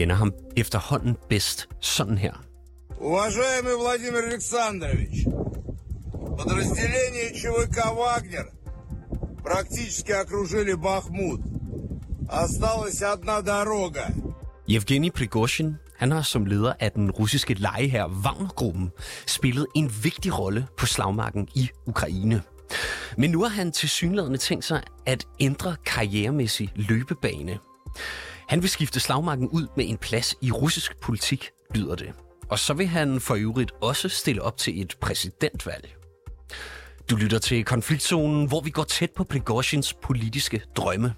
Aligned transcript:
kender 0.00 0.14
ham 0.14 0.32
efterhånden 0.56 1.16
bedst 1.28 1.68
sådan 1.80 2.18
her. 2.18 2.32
Уважаемый 3.00 3.74
Владимир 3.76 4.22
Александрович, 4.30 5.24
подразделение 6.38 7.28
ЧВК 7.40 7.76
«Вагнер» 7.98 8.46
практически 9.44 10.12
окружили 10.12 10.74
Бахмут. 10.74 11.40
Осталась 12.28 13.02
одна 13.02 13.40
дорога. 13.42 14.04
Yevgeny 14.68 15.10
Prigozhin, 15.10 15.76
han 15.96 16.10
har 16.10 16.22
som 16.22 16.46
leder 16.46 16.72
af 16.80 16.92
den 16.92 17.10
russiske 17.10 17.54
lejeherr 17.54 18.08
Wagner-gruppen 18.08 18.90
spillet 19.26 19.66
en 19.74 19.92
vigtig 20.02 20.38
rolle 20.38 20.66
på 20.78 20.86
slagmarken 20.86 21.48
i 21.54 21.68
Ukraine. 21.86 22.42
Men 23.16 23.30
nu 23.30 23.42
har 23.42 23.48
han 23.48 23.72
til 23.72 23.88
synlædende 23.88 24.38
tænkt 24.38 24.64
sig 24.64 24.82
at 25.06 25.26
ændre 25.40 25.76
karrieremæssig 25.86 26.72
løbebane. 26.76 27.58
Han 28.51 28.61
vil 28.61 28.69
skifte 28.69 28.99
slagmarken 28.99 29.49
ud 29.49 29.67
med 29.75 29.89
en 29.89 29.97
plads 29.97 30.35
i 30.41 30.51
russisk 30.51 30.99
politik, 31.01 31.49
lyder 31.75 31.95
det. 31.95 32.13
Og 32.49 32.59
så 32.59 32.73
vil 32.73 32.87
han 32.87 33.21
for 33.21 33.35
øvrigt 33.35 33.71
også 33.81 34.09
stille 34.09 34.41
op 34.41 34.57
til 34.57 34.81
et 34.81 34.95
præsidentvalg. 35.01 35.95
Du 37.09 37.15
lytter 37.15 37.39
til 37.39 37.65
konfliktzonen, 37.65 38.47
hvor 38.47 38.61
vi 38.61 38.69
går 38.69 38.83
tæt 38.83 39.11
på 39.11 39.23
Prigozhins 39.23 39.93
politiske 39.93 40.61
drømme. 40.75 41.13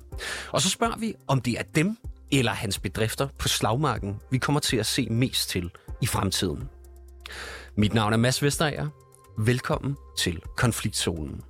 Og 0.51 0.61
så 0.61 0.69
spørger 0.69 0.97
vi, 0.97 1.13
om 1.27 1.41
det 1.41 1.59
er 1.59 1.63
dem 1.75 1.97
eller 2.31 2.51
hans 2.51 2.79
bedrifter 2.79 3.27
på 3.39 3.47
slagmarken, 3.47 4.15
vi 4.31 4.37
kommer 4.37 4.59
til 4.59 4.77
at 4.77 4.85
se 4.85 5.07
mest 5.09 5.49
til 5.49 5.71
i 6.01 6.05
fremtiden. 6.05 6.69
Mit 7.77 7.93
navn 7.93 8.13
er 8.13 8.17
Mads 8.17 8.43
Vesterager. 8.43 8.87
Velkommen 9.37 9.95
til 10.17 10.41
konfliktzonen. 10.57 11.41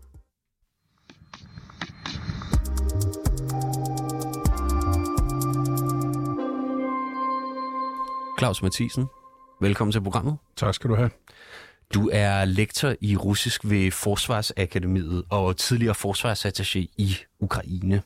Claus 8.44 8.62
Mathisen, 8.62 9.06
velkommen 9.62 9.92
til 9.92 10.02
programmet. 10.02 10.38
Tak 10.56 10.74
skal 10.74 10.90
du 10.90 10.96
have. 10.96 11.10
Du 11.94 12.10
er 12.14 12.46
lektor 12.46 12.96
i 13.02 13.18
russisk 13.18 13.62
ved 13.64 13.92
Forsvarsakademiet 13.92 15.24
og 15.30 15.58
tidligere 15.58 15.96
forsvarsattaché 16.06 16.80
i 16.98 17.18
Ukraine. 17.40 18.02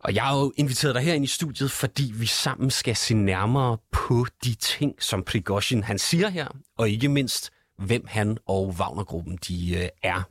Og 0.00 0.14
jeg 0.14 0.22
har 0.22 0.38
jo 0.38 0.52
inviteret 0.56 0.94
dig 0.94 1.02
her 1.02 1.14
ind 1.14 1.24
i 1.24 1.26
studiet, 1.26 1.70
fordi 1.70 2.12
vi 2.14 2.26
sammen 2.26 2.70
skal 2.70 2.96
se 2.96 3.14
nærmere 3.14 3.78
på 3.92 4.26
de 4.44 4.54
ting, 4.54 5.02
som 5.02 5.22
Prigozhin 5.22 5.82
han 5.82 5.98
siger 5.98 6.28
her, 6.28 6.48
og 6.78 6.90
ikke 6.90 7.08
mindst, 7.08 7.50
hvem 7.78 8.04
han 8.06 8.38
og 8.46 8.74
Wagnergruppen 8.78 9.38
de 9.48 9.76
øh, 9.76 9.88
er. 10.02 10.22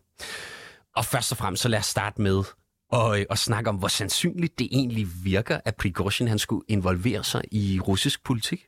Og 0.95 1.05
først 1.05 1.31
og 1.31 1.37
fremmest, 1.37 1.63
så 1.63 1.69
lad 1.69 1.79
os 1.79 1.85
starte 1.85 2.21
med 2.21 2.43
at, 2.93 3.19
øh, 3.19 3.25
at 3.29 3.37
snakke 3.37 3.69
om, 3.69 3.75
hvor 3.75 3.87
sandsynligt 3.87 4.59
det 4.59 4.67
egentlig 4.71 5.07
virker, 5.23 5.59
at 5.65 5.75
Prigozhin 5.75 6.27
han 6.27 6.39
skulle 6.39 6.65
involvere 6.67 7.23
sig 7.23 7.41
i 7.51 7.79
russisk 7.79 8.23
politik. 8.23 8.67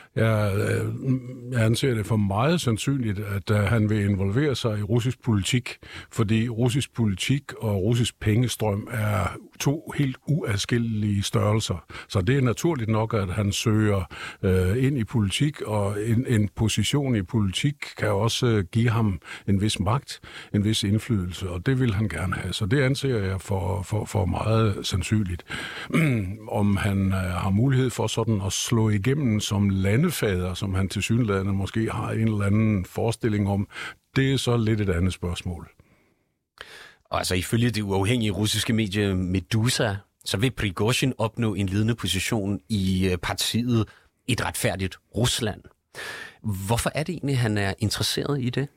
Jeg, 0.15 0.53
øh, 0.55 0.85
jeg 1.51 1.65
anser 1.65 1.93
det 1.93 2.05
for 2.05 2.15
meget 2.15 2.61
sandsynligt, 2.61 3.19
at 3.19 3.51
øh, 3.51 3.57
han 3.57 3.89
vil 3.89 4.09
involvere 4.09 4.55
sig 4.55 4.79
i 4.79 4.81
russisk 4.81 5.23
politik, 5.23 5.77
fordi 6.11 6.49
russisk 6.49 6.93
politik 6.93 7.53
og 7.57 7.83
russisk 7.83 8.19
pengestrøm 8.19 8.87
er 8.91 9.37
to 9.59 9.93
helt 9.97 10.17
uadskillelige 10.27 11.23
størrelser. 11.23 11.85
Så 12.09 12.21
det 12.21 12.37
er 12.37 12.41
naturligt 12.41 12.89
nok, 12.89 13.13
at 13.13 13.29
han 13.29 13.51
søger 13.51 14.03
øh, 14.43 14.83
ind 14.83 14.97
i 14.97 15.03
politik, 15.03 15.61
og 15.61 15.95
en, 16.05 16.25
en 16.27 16.49
position 16.55 17.15
i 17.15 17.21
politik 17.21 17.75
kan 17.97 18.09
også 18.09 18.47
øh, 18.47 18.63
give 18.63 18.89
ham 18.89 19.19
en 19.47 19.61
vis 19.61 19.79
magt, 19.79 20.19
en 20.53 20.63
vis 20.63 20.83
indflydelse, 20.83 21.49
og 21.49 21.65
det 21.65 21.79
vil 21.79 21.93
han 21.93 22.09
gerne 22.09 22.35
have. 22.35 22.53
Så 22.53 22.65
det 22.65 22.81
anser 22.81 23.17
jeg 23.17 23.41
for, 23.41 23.81
for, 23.81 24.05
for 24.05 24.25
meget 24.25 24.87
sandsynligt. 24.87 25.43
Om 26.61 26.77
han 26.77 27.07
øh, 27.07 27.13
har 27.13 27.49
mulighed 27.49 27.89
for 27.89 28.07
sådan 28.07 28.41
at 28.45 28.53
slå 28.53 28.89
igennem 28.89 29.39
som 29.39 29.69
land 29.69 30.00
landefader, 30.01 30.53
som 30.53 30.73
han 30.73 30.89
til 30.89 31.03
synlædende 31.03 31.53
måske 31.53 31.91
har 31.91 32.11
en 32.11 32.27
eller 32.27 32.45
anden 32.45 32.85
forestilling 32.85 33.49
om, 33.49 33.67
det 34.15 34.33
er 34.33 34.37
så 34.37 34.57
lidt 34.57 34.81
et 34.81 34.89
andet 34.89 35.13
spørgsmål. 35.13 35.69
Og 37.05 37.17
altså 37.17 37.35
ifølge 37.35 37.69
det 37.69 37.81
uafhængige 37.81 38.31
russiske 38.31 38.73
medie 38.73 39.15
Medusa, 39.15 39.95
så 40.25 40.37
vil 40.37 40.51
Prigozhin 40.51 41.13
opnå 41.17 41.53
en 41.53 41.69
ledende 41.69 41.95
position 41.95 42.59
i 42.69 43.09
øh, 43.11 43.17
partiet 43.17 43.87
Et 44.27 44.45
retfærdigt 44.45 44.97
Rusland. 45.15 45.61
Hvorfor 46.43 46.91
er 46.95 47.03
det 47.03 47.13
egentlig, 47.13 47.39
han 47.39 47.57
er 47.57 47.73
interesseret 47.79 48.41
i 48.41 48.49
det? 48.49 48.67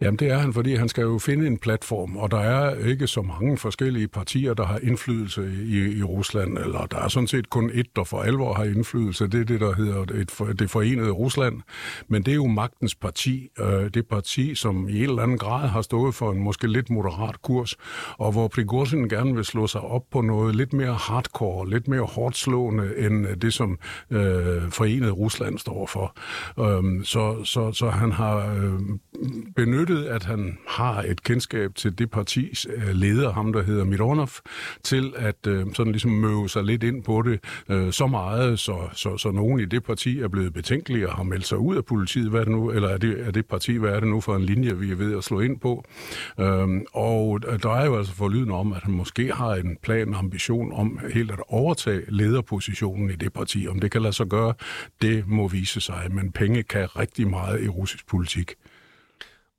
Jamen 0.00 0.18
det 0.18 0.30
er 0.30 0.38
han, 0.38 0.52
fordi 0.52 0.74
han 0.74 0.88
skal 0.88 1.02
jo 1.02 1.18
finde 1.18 1.46
en 1.46 1.58
platform, 1.58 2.16
og 2.16 2.30
der 2.30 2.38
er 2.38 2.84
ikke 2.84 3.06
så 3.06 3.22
mange 3.22 3.58
forskellige 3.58 4.08
partier, 4.08 4.54
der 4.54 4.64
har 4.64 4.78
indflydelse 4.82 5.52
i, 5.64 5.98
i 5.98 6.02
Rusland, 6.02 6.58
eller 6.58 6.86
der 6.86 6.98
er 6.98 7.08
sådan 7.08 7.26
set 7.26 7.50
kun 7.50 7.70
et, 7.74 7.86
der 7.96 8.04
for 8.04 8.20
alvor 8.22 8.54
har 8.54 8.64
indflydelse. 8.64 9.26
Det 9.26 9.40
er 9.40 9.44
det, 9.44 9.60
der 9.60 9.74
hedder 9.74 10.00
et, 10.00 10.58
det 10.58 10.70
forenede 10.70 11.10
Rusland. 11.10 11.60
Men 12.08 12.22
det 12.22 12.30
er 12.30 12.34
jo 12.34 12.46
magtens 12.46 12.94
parti. 12.94 13.48
Øh, 13.58 13.90
det 13.94 14.06
parti, 14.06 14.54
som 14.54 14.88
i 14.88 14.96
en 14.96 15.02
eller 15.02 15.22
anden 15.22 15.38
grad 15.38 15.68
har 15.68 15.82
stået 15.82 16.14
for 16.14 16.32
en 16.32 16.38
måske 16.38 16.66
lidt 16.66 16.90
moderat 16.90 17.42
kurs, 17.42 17.76
og 18.18 18.32
hvor 18.32 18.48
Prigozhin 18.48 19.08
gerne 19.08 19.34
vil 19.34 19.44
slå 19.44 19.66
sig 19.66 19.80
op 19.80 20.02
på 20.10 20.20
noget 20.20 20.56
lidt 20.56 20.72
mere 20.72 20.94
hardcore, 20.94 21.70
lidt 21.70 21.88
mere 21.88 22.02
hårdt 22.02 22.36
slående, 22.36 22.92
end 22.98 23.26
det, 23.26 23.54
som 23.54 23.78
øh, 24.10 24.70
forenede 24.70 25.10
Rusland 25.10 25.58
står 25.58 25.86
for. 25.86 26.16
Øh, 26.60 27.04
så, 27.08 27.44
så, 27.44 27.72
så 27.72 27.90
han 27.90 28.12
har 28.12 28.36
øh, 28.54 28.80
benyttet, 29.56 30.04
at 30.04 30.24
han 30.24 30.58
har 30.68 31.02
et 31.02 31.22
kendskab 31.22 31.74
til 31.74 31.98
det 31.98 32.10
partis 32.10 32.66
øh, 32.76 32.94
leder, 32.94 33.32
ham 33.32 33.52
der 33.52 33.62
hedder 33.62 33.84
Mironov, 33.84 34.28
til 34.82 35.12
at 35.16 35.46
øh, 35.46 35.66
sådan 35.74 35.92
ligesom 35.92 36.10
møve 36.10 36.48
sig 36.48 36.64
lidt 36.64 36.82
ind 36.82 37.02
på 37.04 37.22
det 37.22 37.40
øh, 37.68 37.92
så 37.92 38.06
meget, 38.06 38.58
så, 38.58 38.76
så, 38.92 39.16
så 39.16 39.30
nogen 39.30 39.60
i 39.60 39.64
det 39.64 39.84
parti 39.84 40.20
er 40.20 40.28
blevet 40.28 40.52
betænkelige 40.52 41.08
og 41.08 41.16
har 41.16 41.22
meldt 41.22 41.46
sig 41.46 41.58
ud 41.58 41.76
af 41.76 41.84
politiet, 41.84 42.30
hvad 42.30 42.40
er 42.40 42.44
det 42.44 42.52
nu, 42.52 42.70
eller 42.70 42.88
er 42.88 42.98
det, 42.98 43.26
er 43.26 43.30
det 43.30 43.46
parti, 43.46 43.76
hvad 43.76 43.90
er 43.90 44.00
det 44.00 44.08
nu 44.08 44.20
for 44.20 44.36
en 44.36 44.44
linje, 44.44 44.78
vi 44.78 44.90
er 44.90 44.96
ved 44.96 45.16
at 45.16 45.24
slå 45.24 45.40
ind 45.40 45.60
på. 45.60 45.84
Øhm, 46.40 46.76
øh, 46.76 46.82
og 46.92 47.42
der 47.62 47.70
er 47.70 47.86
jo 47.86 47.98
altså 47.98 48.14
forlyden 48.14 48.50
om, 48.50 48.72
at 48.72 48.82
han 48.82 48.94
måske 48.94 49.32
har 49.32 49.54
en 49.54 49.76
plan 49.82 50.14
og 50.14 50.18
ambition 50.18 50.72
om 50.72 51.00
helt 51.14 51.30
at 51.30 51.40
overtage 51.48 52.02
lederpositionen 52.08 53.10
i 53.10 53.16
det 53.16 53.32
parti. 53.32 53.66
Om 53.70 53.80
det 53.80 53.90
kan 53.90 54.02
lade 54.02 54.12
sig 54.12 54.26
gøre, 54.26 54.54
det 55.02 55.28
må 55.28 55.48
vise 55.48 55.80
sig, 55.80 56.06
men 56.10 56.32
penge 56.32 56.62
kan 56.62 56.96
rigtig 56.98 57.28
meget 57.28 57.62
i 57.62 57.68
russisk 57.68 58.06
politik. 58.06 58.54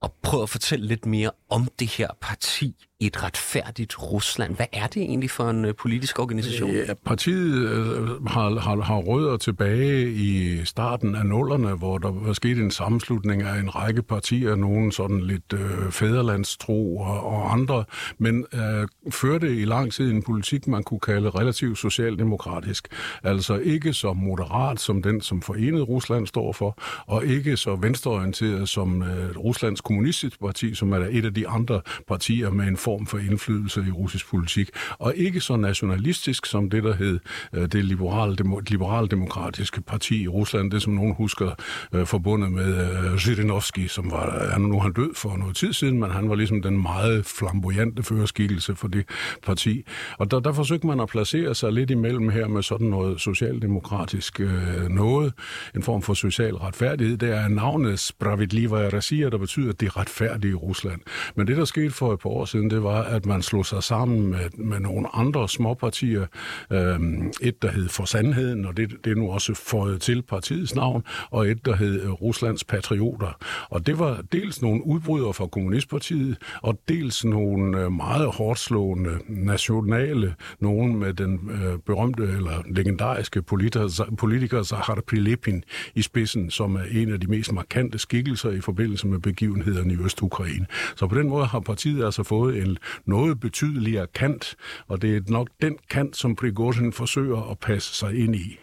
Og 0.01 0.13
prøve 0.29 0.43
at 0.43 0.49
fortælle 0.49 0.87
lidt 0.87 1.05
mere 1.05 1.31
om 1.49 1.67
det 1.79 1.87
her 1.87 2.07
parti 2.21 2.75
et 3.01 3.23
retfærdigt 3.23 3.99
Rusland. 3.99 4.55
Hvad 4.55 4.65
er 4.73 4.87
det 4.87 5.01
egentlig 5.01 5.31
for 5.31 5.49
en 5.49 5.65
øh, 5.65 5.75
politisk 5.75 6.19
organisation? 6.19 6.71
Ja, 6.71 6.93
partiet 6.93 7.69
øh, 7.69 8.25
har, 8.25 8.59
har, 8.59 8.81
har 8.81 8.97
rødder 8.97 9.37
tilbage 9.37 10.11
i 10.11 10.61
starten 10.65 11.15
af 11.15 11.25
nullerne, 11.25 11.73
hvor 11.73 11.97
der 11.97 12.11
var 12.11 12.33
sket 12.33 12.57
en 12.57 12.71
sammenslutning 12.71 13.41
af 13.41 13.59
en 13.59 13.75
række 13.75 14.01
partier, 14.01 14.55
nogle 14.55 14.91
sådan 14.91 15.21
lidt 15.21 15.53
øh, 15.53 15.91
fæderlandstro 15.91 16.97
og, 16.97 17.25
og 17.25 17.53
andre, 17.53 17.83
men 18.17 18.45
øh, 18.53 18.87
førte 19.11 19.55
i 19.55 19.65
lang 19.65 19.93
tid 19.93 20.11
en 20.11 20.23
politik, 20.23 20.67
man 20.67 20.83
kunne 20.83 20.99
kalde 20.99 21.29
relativt 21.29 21.77
socialdemokratisk. 21.77 22.87
Altså 23.23 23.57
ikke 23.57 23.93
så 23.93 24.13
moderat 24.13 24.79
som 24.79 25.01
den, 25.01 25.21
som 25.21 25.41
Forenet 25.41 25.87
Rusland 25.87 26.27
står 26.27 26.53
for, 26.53 26.81
og 27.07 27.25
ikke 27.25 27.57
så 27.57 27.75
venstreorienteret 27.75 28.69
som 28.69 29.03
øh, 29.03 29.37
Ruslands 29.37 29.81
kommunistiske 30.19 30.45
parti, 30.45 30.75
som 30.75 30.93
er 30.93 31.07
et 31.11 31.25
af 31.25 31.33
de 31.33 31.47
andre 31.47 31.81
partier 32.07 32.49
med 32.49 32.67
en 32.67 32.77
form 32.77 33.05
for 33.05 33.17
indflydelse 33.17 33.85
i 33.87 33.91
russisk 33.91 34.29
politik, 34.29 34.69
og 34.99 35.15
ikke 35.15 35.41
så 35.41 35.55
nationalistisk 35.55 36.45
som 36.45 36.69
det, 36.69 36.83
der 36.83 36.93
hed 36.93 37.19
øh, 37.53 37.67
det 37.67 37.85
liberale, 37.85 38.35
liberaldemokratiske 38.67 39.81
parti 39.81 40.23
i 40.23 40.27
Rusland, 40.27 40.71
det 40.71 40.81
som 40.81 40.93
nogen 40.93 41.15
husker 41.15 41.51
øh, 41.93 42.05
forbundet 42.05 42.51
med 42.51 43.11
øh, 43.11 43.19
Zhirinovski, 43.19 43.87
som 43.87 44.11
var, 44.11 44.49
han 44.51 44.61
nu 44.61 44.79
han 44.79 44.93
død 44.93 45.15
for 45.15 45.37
noget 45.37 45.55
tid 45.55 45.73
siden, 45.73 45.99
men 45.99 46.11
han 46.11 46.29
var 46.29 46.35
ligesom 46.35 46.61
den 46.61 46.81
meget 46.81 47.25
flamboyante 47.25 48.03
førerskikkelse 48.03 48.75
for 48.75 48.87
det 48.87 49.05
parti. 49.43 49.83
Og 50.17 50.31
der, 50.31 50.39
der 50.39 50.53
forsøgte 50.53 50.87
man 50.87 50.99
at 50.99 51.07
placere 51.09 51.55
sig 51.55 51.71
lidt 51.73 51.91
imellem 51.91 52.29
her 52.29 52.47
med 52.47 52.63
sådan 52.63 52.87
noget 52.87 53.21
socialdemokratisk 53.21 54.39
øh, 54.39 54.87
noget, 54.89 55.33
en 55.75 55.83
form 55.83 56.01
for 56.01 56.13
social 56.13 56.55
retfærdighed. 56.55 57.17
Det 57.17 57.29
er 57.29 57.47
navnet 57.47 57.99
Spravedliva 57.99 58.89
Rossiya, 58.93 59.29
der 59.29 59.37
betyder 59.37 59.71
det 59.71 59.97
retfærdige 60.09 60.55
Rusland. 60.55 61.01
Men 61.35 61.47
det, 61.47 61.57
der 61.57 61.65
skete 61.65 61.91
for 61.91 62.13
et 62.13 62.19
par 62.19 62.29
år 62.29 62.45
siden, 62.45 62.69
det 62.69 62.83
var, 62.83 63.03
at 63.03 63.25
man 63.25 63.41
slog 63.41 63.65
sig 63.65 63.83
sammen 63.83 64.27
med, 64.29 64.49
med 64.57 64.79
nogle 64.79 65.15
andre 65.15 65.49
småpartier. 65.49 66.25
Øhm, 66.71 67.31
et, 67.41 67.61
der 67.61 67.71
hed 67.71 67.89
For 67.89 68.05
Sandheden, 68.05 68.65
og 68.65 68.77
det, 68.77 68.89
det 69.03 69.11
er 69.11 69.15
nu 69.15 69.31
også 69.31 69.53
fået 69.53 70.01
til 70.01 70.21
partiets 70.21 70.75
navn, 70.75 71.03
og 71.29 71.47
et, 71.47 71.65
der 71.65 71.75
hed 71.75 72.01
øh, 72.01 72.11
Ruslands 72.11 72.63
Patrioter. 72.63 73.37
Og 73.69 73.87
det 73.87 73.99
var 73.99 74.21
dels 74.31 74.61
nogle 74.61 74.85
udbrydere 74.85 75.33
fra 75.33 75.47
Kommunistpartiet, 75.47 76.37
og 76.61 76.79
dels 76.87 77.25
nogle 77.25 77.79
øh, 77.79 77.91
meget 77.91 78.27
hårdt 78.27 78.59
slående 78.59 79.17
nationale, 79.27 80.35
nogen 80.59 80.99
med 80.99 81.13
den 81.13 81.49
øh, 81.51 81.79
berømte 81.85 82.23
eller 82.23 82.63
legendariske 82.69 83.41
politiker, 83.41 84.13
politiker 84.17 84.63
Zahar 84.63 85.03
Prilepin 85.07 85.63
i 85.95 86.01
spidsen, 86.01 86.51
som 86.51 86.75
er 86.75 86.83
en 86.91 87.13
af 87.13 87.19
de 87.19 87.27
mest 87.27 87.51
markante 87.51 87.99
skikkelser 87.99 88.51
i 88.51 88.61
forbindelse 88.61 89.07
med 89.07 89.19
begivenhederne 89.19 89.93
i 89.93 89.95
Øst-Ukraine. 89.99 90.65
Så 90.95 91.07
på 91.07 91.15
den 91.15 91.29
måde 91.29 91.45
har 91.45 91.59
partiet 91.59 92.05
altså 92.05 92.23
fået 92.23 92.57
en 92.57 92.77
noget 93.05 93.39
betydeligere 93.39 94.07
kant, 94.07 94.55
og 94.87 95.01
det 95.01 95.17
er 95.17 95.21
nok 95.27 95.47
den 95.61 95.77
kant, 95.89 96.17
som 96.17 96.35
Prigozhin 96.35 96.93
forsøger 96.93 97.51
at 97.51 97.59
passe 97.59 97.93
sig 97.93 98.15
ind 98.15 98.35
i. 98.35 98.59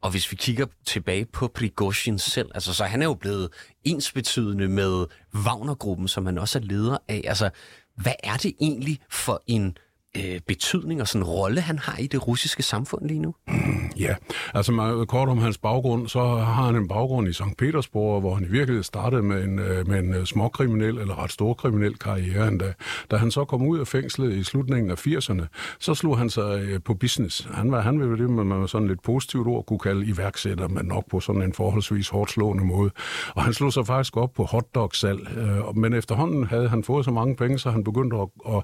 Og 0.00 0.10
hvis 0.10 0.30
vi 0.30 0.36
kigger 0.36 0.66
tilbage 0.84 1.24
på 1.24 1.48
Prigozhin 1.48 2.18
selv, 2.18 2.50
altså 2.54 2.74
så 2.74 2.84
han 2.84 3.02
er 3.02 3.06
jo 3.06 3.14
blevet 3.14 3.48
ensbetydende 3.84 4.68
med 4.68 5.06
Wagnergruppen, 5.34 6.08
som 6.08 6.26
han 6.26 6.38
også 6.38 6.58
er 6.58 6.62
leder 6.62 6.98
af. 7.08 7.22
Altså, 7.24 7.50
hvad 7.96 8.12
er 8.24 8.36
det 8.36 8.52
egentlig 8.60 9.00
for 9.10 9.42
en 9.46 9.76
øh, 10.16 10.40
betydning 10.46 11.00
og 11.00 11.08
sådan 11.08 11.24
rolle, 11.24 11.60
han 11.60 11.78
har 11.78 11.98
i 11.98 12.06
det 12.06 12.28
russiske 12.28 12.62
samfund 12.62 13.08
lige 13.08 13.20
nu? 13.20 13.34
Mm, 13.48 13.90
ja, 13.98 14.14
altså 14.54 14.72
man, 14.72 15.06
kort 15.06 15.28
om 15.28 15.38
hans 15.38 15.58
baggrund, 15.58 16.08
så 16.08 16.20
har 16.20 16.66
han 16.66 16.76
en 16.76 16.88
baggrund 16.88 17.28
i 17.28 17.32
St. 17.32 17.42
Petersborg, 17.58 18.20
hvor 18.20 18.34
han 18.34 18.44
i 18.44 18.48
virkeligheden 18.48 18.84
startede 18.84 19.22
med 19.22 19.44
en, 19.44 19.58
øh, 19.58 19.88
med 19.88 19.98
en 19.98 20.14
øh, 20.14 20.24
småkriminel 20.24 20.98
eller 20.98 21.22
ret 21.22 21.32
stor 21.32 21.54
kriminel 21.54 21.98
karriere 21.98 22.48
endda. 22.48 22.72
Da 23.10 23.16
han 23.16 23.30
så 23.30 23.44
kom 23.44 23.62
ud 23.62 23.78
af 23.78 23.86
fængslet 23.86 24.32
i 24.32 24.44
slutningen 24.44 24.90
af 24.90 25.06
80'erne, 25.06 25.46
så 25.78 25.94
slog 25.94 26.18
han 26.18 26.30
sig 26.30 26.60
øh, 26.60 26.80
på 26.84 26.94
business. 26.94 27.48
Han 27.52 27.72
var, 27.72 27.80
han 27.80 28.00
ville 28.00 28.18
det, 28.22 28.30
man 28.30 28.68
sådan 28.68 28.88
lidt 28.88 29.02
positivt 29.02 29.46
ord 29.46 29.66
kunne 29.66 29.78
kalde 29.78 30.06
iværksætter, 30.06 30.68
men 30.68 30.86
nok 30.86 31.04
på 31.10 31.20
sådan 31.20 31.42
en 31.42 31.52
forholdsvis 31.52 32.08
hårdt 32.08 32.30
slående 32.30 32.64
måde. 32.64 32.90
Og 33.34 33.42
han 33.42 33.52
slog 33.52 33.72
sig 33.72 33.86
faktisk 33.86 34.16
op 34.16 34.32
på 34.32 34.44
hotdog-salg, 34.44 35.28
men 35.74 35.92
efterhånden 35.92 36.44
havde 36.44 36.68
han 36.68 36.84
fået 36.84 37.04
så 37.04 37.10
mange 37.10 37.36
penge, 37.36 37.58
så 37.58 37.70
han 37.70 37.84
begyndte 37.84 38.16
at, 38.16 38.28
at, 38.48 38.62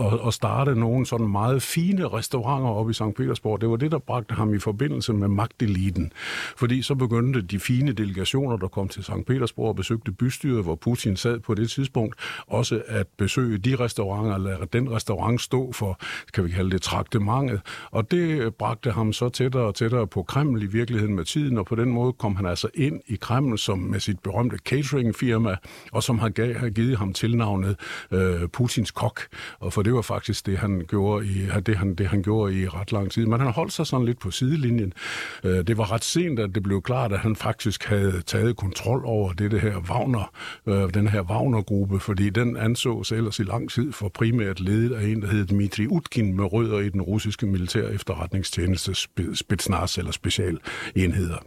at, 0.00 0.20
at 0.26 0.34
starte 0.34 0.74
nogle 0.74 0.93
sådan 1.04 1.28
meget 1.28 1.62
fine 1.62 2.08
restauranter 2.08 2.70
op 2.70 2.90
i 2.90 2.92
St. 2.92 3.02
Petersborg. 3.16 3.60
Det 3.60 3.68
var 3.68 3.76
det, 3.76 3.92
der 3.92 3.98
bragte 3.98 4.34
ham 4.34 4.54
i 4.54 4.58
forbindelse 4.58 5.12
med 5.12 5.28
magteliten. 5.28 6.12
Fordi 6.56 6.82
så 6.82 6.94
begyndte 6.94 7.42
de 7.42 7.58
fine 7.58 7.92
delegationer, 7.92 8.56
der 8.56 8.68
kom 8.68 8.88
til 8.88 9.04
St. 9.04 9.26
Petersborg 9.26 9.68
og 9.68 9.76
besøgte 9.76 10.12
bystyret, 10.12 10.62
hvor 10.62 10.74
Putin 10.74 11.16
sad 11.16 11.40
på 11.40 11.54
det 11.54 11.70
tidspunkt, 11.70 12.14
også 12.46 12.82
at 12.86 13.06
besøge 13.16 13.58
de 13.58 13.76
restauranter, 13.76 14.34
eller 14.34 14.64
den 14.64 14.90
restaurant 14.90 15.40
stå 15.40 15.72
for, 15.72 15.98
kan 16.34 16.44
vi 16.44 16.50
kalde 16.50 16.70
det, 16.70 16.82
traktementet. 16.82 17.60
Og 17.90 18.10
det 18.10 18.54
bragte 18.54 18.90
ham 18.90 19.12
så 19.12 19.28
tættere 19.28 19.62
og 19.62 19.74
tættere 19.74 20.06
på 20.06 20.22
Kreml 20.22 20.62
i 20.62 20.66
virkeligheden 20.66 21.14
med 21.14 21.24
tiden, 21.24 21.58
og 21.58 21.66
på 21.66 21.74
den 21.74 21.88
måde 21.88 22.12
kom 22.12 22.36
han 22.36 22.46
altså 22.46 22.68
ind 22.74 23.00
i 23.06 23.16
Kreml 23.16 23.58
som 23.58 23.78
med 23.78 24.00
sit 24.00 24.18
berømte 24.18 24.58
cateringfirma, 24.58 25.56
og 25.92 26.02
som 26.02 26.18
har, 26.18 26.28
gav, 26.28 26.54
har 26.54 26.68
givet 26.68 26.98
ham 26.98 27.12
tilnavnet 27.12 27.76
øh, 28.10 28.48
Putins 28.48 28.90
kok. 28.90 29.20
Og 29.58 29.72
for 29.72 29.82
det 29.82 29.94
var 29.94 30.02
faktisk 30.02 30.46
det, 30.46 30.58
han 30.58 30.83
gjorde 30.86 31.26
i, 31.26 31.46
det, 31.66 31.76
han, 31.76 31.94
det, 31.94 32.08
han 32.08 32.22
gjorde 32.22 32.60
i 32.60 32.68
ret 32.68 32.92
lang 32.92 33.10
tid. 33.10 33.26
Men 33.26 33.40
han 33.40 33.52
holdt 33.52 33.72
sig 33.72 33.86
sådan 33.86 34.06
lidt 34.06 34.20
på 34.20 34.30
sidelinjen. 34.30 34.92
Øh, 35.44 35.66
det 35.66 35.78
var 35.78 35.92
ret 35.92 36.04
sent, 36.04 36.38
at 36.38 36.54
det 36.54 36.62
blev 36.62 36.82
klart, 36.82 37.12
at 37.12 37.18
han 37.18 37.36
faktisk 37.36 37.84
havde 37.84 38.22
taget 38.26 38.56
kontrol 38.56 39.04
over 39.04 39.32
det, 39.32 39.50
det 39.50 39.60
her 39.60 39.78
Wagner, 39.90 40.32
øh, 40.66 40.94
den 40.94 41.08
her 41.08 41.22
Wagner-gruppe, 41.22 42.00
fordi 42.00 42.30
den 42.30 42.56
ansås 42.56 43.12
ellers 43.12 43.38
i 43.38 43.42
lang 43.42 43.70
tid 43.70 43.92
for 43.92 44.08
primært 44.08 44.60
ledet 44.60 44.94
af 44.94 45.04
en, 45.04 45.22
der 45.22 45.28
hed 45.28 45.46
Dmitri 45.46 45.86
Utkin 45.86 46.36
med 46.36 46.52
rødder 46.52 46.78
i 46.78 46.88
den 46.88 47.02
russiske 47.02 47.46
militær 47.46 47.88
efterretningstjeneste 47.88 48.94
Spetsnaz 49.34 49.98
eller 49.98 50.12
specialenheder. 50.12 51.38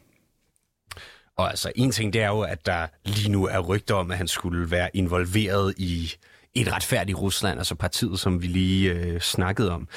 Og 1.38 1.50
altså, 1.50 1.72
en 1.76 1.92
ting 1.92 2.14
det 2.14 2.22
er 2.22 2.28
jo, 2.28 2.42
at 2.42 2.66
der 2.66 2.88
lige 3.06 3.32
nu 3.32 3.46
er 3.46 3.60
rygter 3.60 3.96
om, 3.96 4.12
at 4.12 4.18
han 4.18 4.28
skulle 4.28 4.72
være 4.72 4.90
involveret 4.94 5.74
i 5.78 6.14
et 6.57 6.73
retfærdigt 6.73 7.19
Rusland, 7.19 7.59
altså 7.59 7.75
partiet, 7.75 8.21
som 8.21 8.43
vi 8.43 8.47
lige 8.47 8.93
øh, 8.93 9.21
snakkede 9.21 9.71
om. 9.71 9.89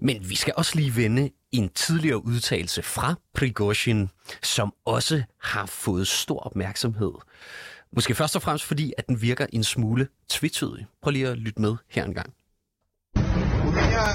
Men 0.00 0.30
vi 0.30 0.34
skal 0.36 0.54
også 0.56 0.72
lige 0.76 0.96
vende 0.96 1.30
en 1.52 1.68
tidligere 1.68 2.24
udtalelse 2.24 2.82
fra 2.82 3.14
Prigozhin, 3.34 4.08
som 4.42 4.72
også 4.84 5.22
har 5.42 5.66
fået 5.66 6.08
stor 6.08 6.40
opmærksomhed. 6.40 7.12
Måske 7.92 8.14
først 8.14 8.36
og 8.36 8.42
fremmest 8.42 8.64
fordi, 8.64 8.92
at 8.98 9.08
den 9.08 9.22
virker 9.22 9.46
en 9.52 9.64
smule 9.64 10.08
tvetydig. 10.28 10.86
Prøv 11.02 11.10
lige 11.10 11.28
at 11.28 11.38
lytte 11.38 11.60
med 11.60 11.76
her 11.88 12.04
en 12.04 12.14
gang. 12.14 12.32
У 13.68 13.72
меня 13.72 14.06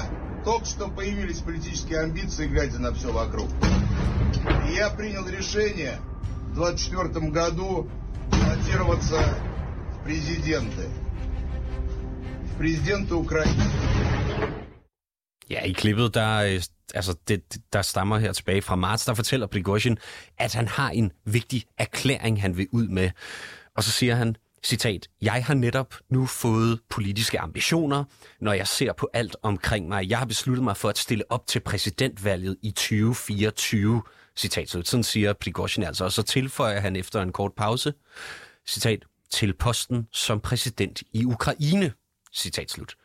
только 0.44 0.66
что 0.66 0.88
появились 0.88 1.40
политические 1.40 1.98
амбиции, 2.00 2.46
глядя 2.46 2.78
на 2.78 2.92
все 2.94 3.12
вокруг. 3.12 3.48
И 4.68 4.74
я 4.74 4.90
принял 4.90 5.26
решение 5.28 5.98
в 6.50 6.54
24 6.54 7.30
году 7.30 7.88
баллотироваться 8.30 9.18
в 9.92 10.04
президенты. 10.04 10.86
В 12.60 12.60
президенты 12.60 13.14
Украины. 13.14 13.62
Ja, 15.50 15.60
i 15.64 15.72
klippet, 15.72 16.14
der, 16.14 16.38
øh, 16.38 16.62
altså 16.94 17.16
det, 17.28 17.58
der 17.72 17.82
stammer 17.82 18.18
her 18.18 18.32
tilbage 18.32 18.62
fra 18.62 18.76
marts, 18.76 19.04
der 19.04 19.14
fortæller 19.14 19.46
Prigozhin, 19.46 19.98
at 20.38 20.54
han 20.54 20.68
har 20.68 20.90
en 20.90 21.12
vigtig 21.24 21.64
erklæring, 21.78 22.40
han 22.42 22.56
vil 22.56 22.68
ud 22.72 22.88
med. 22.88 23.10
Og 23.76 23.84
så 23.84 23.90
siger 23.90 24.14
han, 24.14 24.36
citat, 24.64 25.08
jeg 25.22 25.44
har 25.44 25.54
netop 25.54 25.94
nu 26.10 26.26
fået 26.26 26.80
politiske 26.90 27.40
ambitioner, 27.40 28.04
når 28.40 28.52
jeg 28.52 28.66
ser 28.66 28.92
på 28.92 29.08
alt 29.12 29.36
omkring 29.42 29.88
mig. 29.88 30.10
Jeg 30.10 30.18
har 30.18 30.26
besluttet 30.26 30.64
mig 30.64 30.76
for 30.76 30.88
at 30.88 30.98
stille 30.98 31.24
op 31.30 31.46
til 31.46 31.60
præsidentvalget 31.60 32.56
i 32.62 32.70
2024. 32.70 34.02
Citat, 34.36 34.70
så 34.70 34.82
sådan 34.84 35.04
siger 35.04 35.32
Prigozhin 35.32 35.84
altså. 35.84 36.04
Og 36.04 36.12
så 36.12 36.22
tilføjer 36.22 36.80
han 36.80 36.96
efter 36.96 37.22
en 37.22 37.32
kort 37.32 37.52
pause, 37.56 37.92
citat, 38.68 39.04
til 39.30 39.52
posten 39.52 40.06
som 40.12 40.40
præsident 40.40 41.02
i 41.12 41.24
Ukraine. 41.24 41.92
Citat 42.33 42.71
slut. 42.71 42.95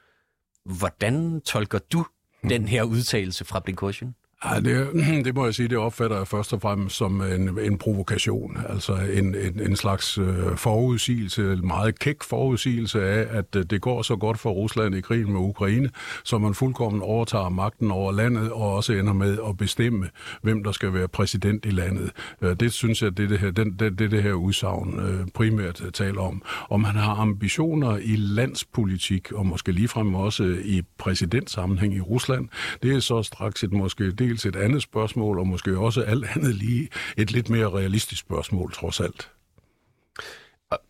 Hvordan 0.65 1.41
tolker 1.41 1.79
du 1.79 2.07
den 2.49 2.69
her 2.69 2.83
udtalelse 2.83 3.45
fra 3.45 3.61
Prigozhin? 3.61 4.15
Ja, 4.45 4.61
det, 4.61 4.89
det 5.25 5.35
må 5.35 5.45
jeg 5.45 5.55
sige, 5.55 5.69
det 5.69 5.79
opfatter 5.79 6.17
jeg 6.17 6.29
først 6.29 6.53
og 6.53 6.61
fremmest 6.61 6.97
som 6.97 7.23
en, 7.23 7.59
en 7.59 7.79
provokation, 7.79 8.59
altså 8.69 8.95
en, 9.13 9.35
en, 9.35 9.61
en 9.61 9.77
slags 9.77 10.19
øh, 10.19 10.57
forudsigelse, 10.57 11.53
en 11.53 11.67
meget 11.67 11.99
kæk 11.99 12.23
forudsigelse 12.23 13.03
af, 13.03 13.39
at 13.39 13.57
øh, 13.57 13.65
det 13.65 13.81
går 13.81 14.03
så 14.03 14.17
godt 14.17 14.39
for 14.39 14.51
Rusland 14.51 14.95
i 14.95 15.01
krigen 15.01 15.33
med 15.33 15.41
Ukraine, 15.41 15.91
så 16.25 16.39
man 16.39 16.55
fuldkommen 16.55 17.03
overtager 17.03 17.49
magten 17.49 17.91
over 17.91 18.13
landet 18.13 18.53
og 18.53 18.75
også 18.75 18.93
ender 18.93 19.13
med 19.13 19.39
at 19.49 19.57
bestemme, 19.57 20.09
hvem 20.43 20.65
der 20.65 20.73
skal 20.73 20.95
være 20.95 21.09
præsident 21.09 21.67
i 21.67 21.71
landet. 21.71 22.11
Øh, 22.43 22.57
det 22.61 22.73
synes 22.73 23.03
jeg, 23.03 23.17
det 23.17 23.25
er 23.25 23.29
det 23.29 23.39
her, 23.39 23.51
den, 23.51 23.77
det, 23.79 23.99
det, 23.99 24.11
det 24.11 24.23
her 24.23 24.33
udsagn 24.33 25.01
primært 25.35 25.83
taler 25.95 26.21
om. 26.21 26.43
Om 26.71 26.85
han 26.85 26.97
har 26.97 27.15
ambitioner 27.15 27.97
i 27.97 28.17
landspolitik, 28.17 29.33
og 29.33 29.47
måske 29.47 29.73
ligefrem 29.73 30.15
også 30.15 30.57
i 30.65 30.83
præsidentsammenhæng 30.99 31.95
i 31.95 32.01
Rusland, 32.01 32.49
det 32.83 32.95
er 32.95 33.01
så 33.01 33.23
straks 33.23 33.65
et 33.65 33.73
måske 33.73 34.13
dels 34.29 34.47
et 34.47 34.57
andet 34.57 34.83
spørgsmål, 34.83 35.39
og 35.39 35.47
måske 35.47 35.79
også 35.79 36.03
alt 36.03 36.25
andet 36.37 36.55
lige 36.55 36.89
et 37.17 37.31
lidt 37.31 37.49
mere 37.49 37.71
realistisk 37.71 38.21
spørgsmål, 38.21 38.73
trods 38.73 39.01
alt. 39.01 39.31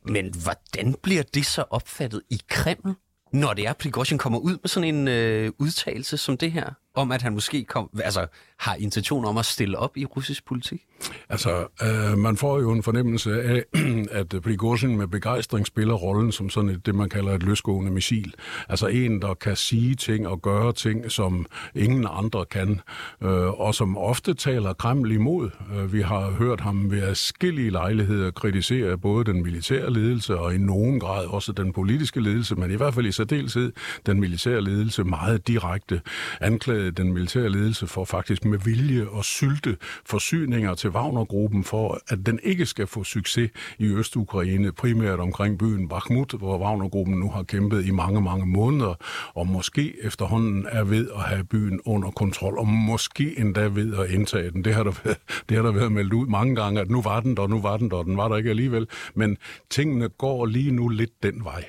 Men 0.05 0.35
hvordan 0.43 0.95
bliver 1.03 1.23
det 1.23 1.47
så 1.47 1.65
opfattet 1.71 2.23
i 2.31 2.41
Kreml, 2.49 2.95
når 3.33 3.55
det 3.55 3.67
er, 3.67 3.71
at 3.71 3.77
Prigozhin 3.77 4.19
kommer 4.19 4.39
ud 4.39 4.59
med 4.63 4.69
sådan 4.69 4.95
en 4.95 5.09
øh, 5.09 5.53
udtalelse 5.59 6.17
som 6.17 6.37
det 6.37 6.53
her? 6.53 6.71
Om, 6.97 7.13
at 7.13 7.23
han 7.23 7.33
måske 7.33 7.65
kom, 7.65 7.91
altså, 8.05 8.27
har 8.59 8.75
intention 8.75 9.25
om 9.25 9.39
at 9.39 9.47
stille 9.47 9.79
op 9.79 9.97
i 9.97 10.05
russisk 10.05 10.47
politik? 10.47 10.83
Altså, 11.29 11.67
øh, 11.83 12.19
man 12.19 12.37
får 12.37 12.61
jo 12.61 12.73
en 12.73 12.83
fornemmelse 12.83 13.43
af, 13.43 13.65
at 14.21 14.35
Prigozhin 14.43 14.97
med 14.97 15.07
begejstring 15.07 15.67
spiller 15.67 15.95
rollen 15.95 16.33
som 16.33 16.51
sådan 16.51 16.71
et, 16.71 16.87
det, 16.87 16.95
man 16.95 17.09
kalder 17.09 17.33
et 17.33 17.43
løsgående 17.43 17.91
missil. 17.91 18.35
Altså 18.69 18.87
en, 18.87 19.23
der 19.23 19.35
kan 19.35 19.57
sige 19.57 19.95
ting 19.95 20.29
og 20.29 20.43
gøre 20.43 20.73
ting, 20.73 21.11
som 21.11 21.47
ingen 21.75 22.07
andre 22.11 22.45
kan, 22.45 22.81
øh, 23.23 23.61
og 23.61 23.75
som 23.75 23.97
ofte 23.97 24.35
taler 24.35 24.73
Kreml 24.73 25.13
imod. 25.13 25.51
Øh, 25.75 25.93
vi 25.93 26.01
har 26.01 26.31
hørt 26.31 26.61
ham 26.61 26.91
ved 26.91 27.03
forskellige 27.09 27.71
lejligheder 27.71 28.31
kritisere 28.31 28.99
både 28.99 29.25
den 29.25 29.43
militære 29.43 29.93
ledelse 29.93 30.39
og 30.39 30.55
i 30.55 30.59
nogen 30.59 31.01
grad 31.01 31.27
også 31.27 31.53
den 31.53 31.73
politiske 31.73 32.21
ledelse, 32.21 32.55
men 32.55 32.71
i 32.71 32.75
hvert 32.75 32.95
fald 32.95 33.07
i 33.07 33.13
særdeleshed 33.13 33.73
den 34.07 34.21
militære 34.21 34.61
ledelse 34.61 35.05
meget 35.05 35.49
direkte 35.49 36.01
anklaget 36.41 36.86
Øh, 36.87 36.93
den 36.97 37.13
militære 37.13 37.49
ledelse 37.49 37.87
for 37.87 38.05
faktisk 38.05 38.45
med 38.45 38.59
vilje 38.59 39.07
at 39.19 39.25
sylte 39.25 39.77
forsyninger 40.07 40.75
til 40.75 40.91
Wagnergruppen 40.91 41.65
for, 41.65 42.01
at 42.09 42.27
den 42.27 42.41
ikke 42.43 42.67
skal 42.67 42.87
få 42.87 43.05
succes 43.05 43.51
i 43.79 43.85
Øst-Ukraine, 43.85 44.73
primært 44.73 45.21
omkring 45.21 45.59
byen 45.59 45.89
Bakhmut, 45.89 46.33
hvor 46.39 46.59
Wagnergruppen 46.59 47.19
nu 47.19 47.31
har 47.31 47.43
kæmpet 47.43 47.87
i 47.87 47.91
mange, 47.91 48.21
mange 48.21 48.47
måneder, 48.47 48.95
og 49.35 49.47
måske 49.47 49.95
efterhånden 50.03 50.67
er 50.71 50.85
ved 50.85 51.09
at 51.17 51.23
have 51.23 51.45
byen 51.45 51.81
under 51.85 52.11
kontrol, 52.11 52.59
og 52.59 52.69
måske 52.69 53.39
endda 53.39 53.61
ved 53.61 53.95
at 53.99 54.11
indtage 54.11 54.51
den. 54.51 54.65
Det 54.65 54.75
har 54.75 54.83
der 54.83 54.93
været, 55.05 55.19
det 55.49 55.57
har 55.57 55.65
der 55.65 55.73
været 55.73 55.93
meldt 55.93 56.13
ud 56.13 56.27
mange 56.27 56.57
gange, 56.57 56.81
at 56.81 56.91
nu 56.91 57.03
var 57.03 57.21
den 57.21 57.37
der, 57.37 57.47
nu 57.47 57.61
var 57.61 57.77
den 57.77 57.91
der, 57.91 58.03
den 58.03 58.17
var 58.17 58.29
der 58.29 58.37
ikke 58.37 58.51
alligevel. 58.51 58.89
Men 59.15 59.37
tingene 59.71 60.09
går 60.09 60.47
lige 60.47 60.71
nu 60.71 60.89
lidt 60.89 61.23
den 61.23 61.45
vej. 61.45 61.65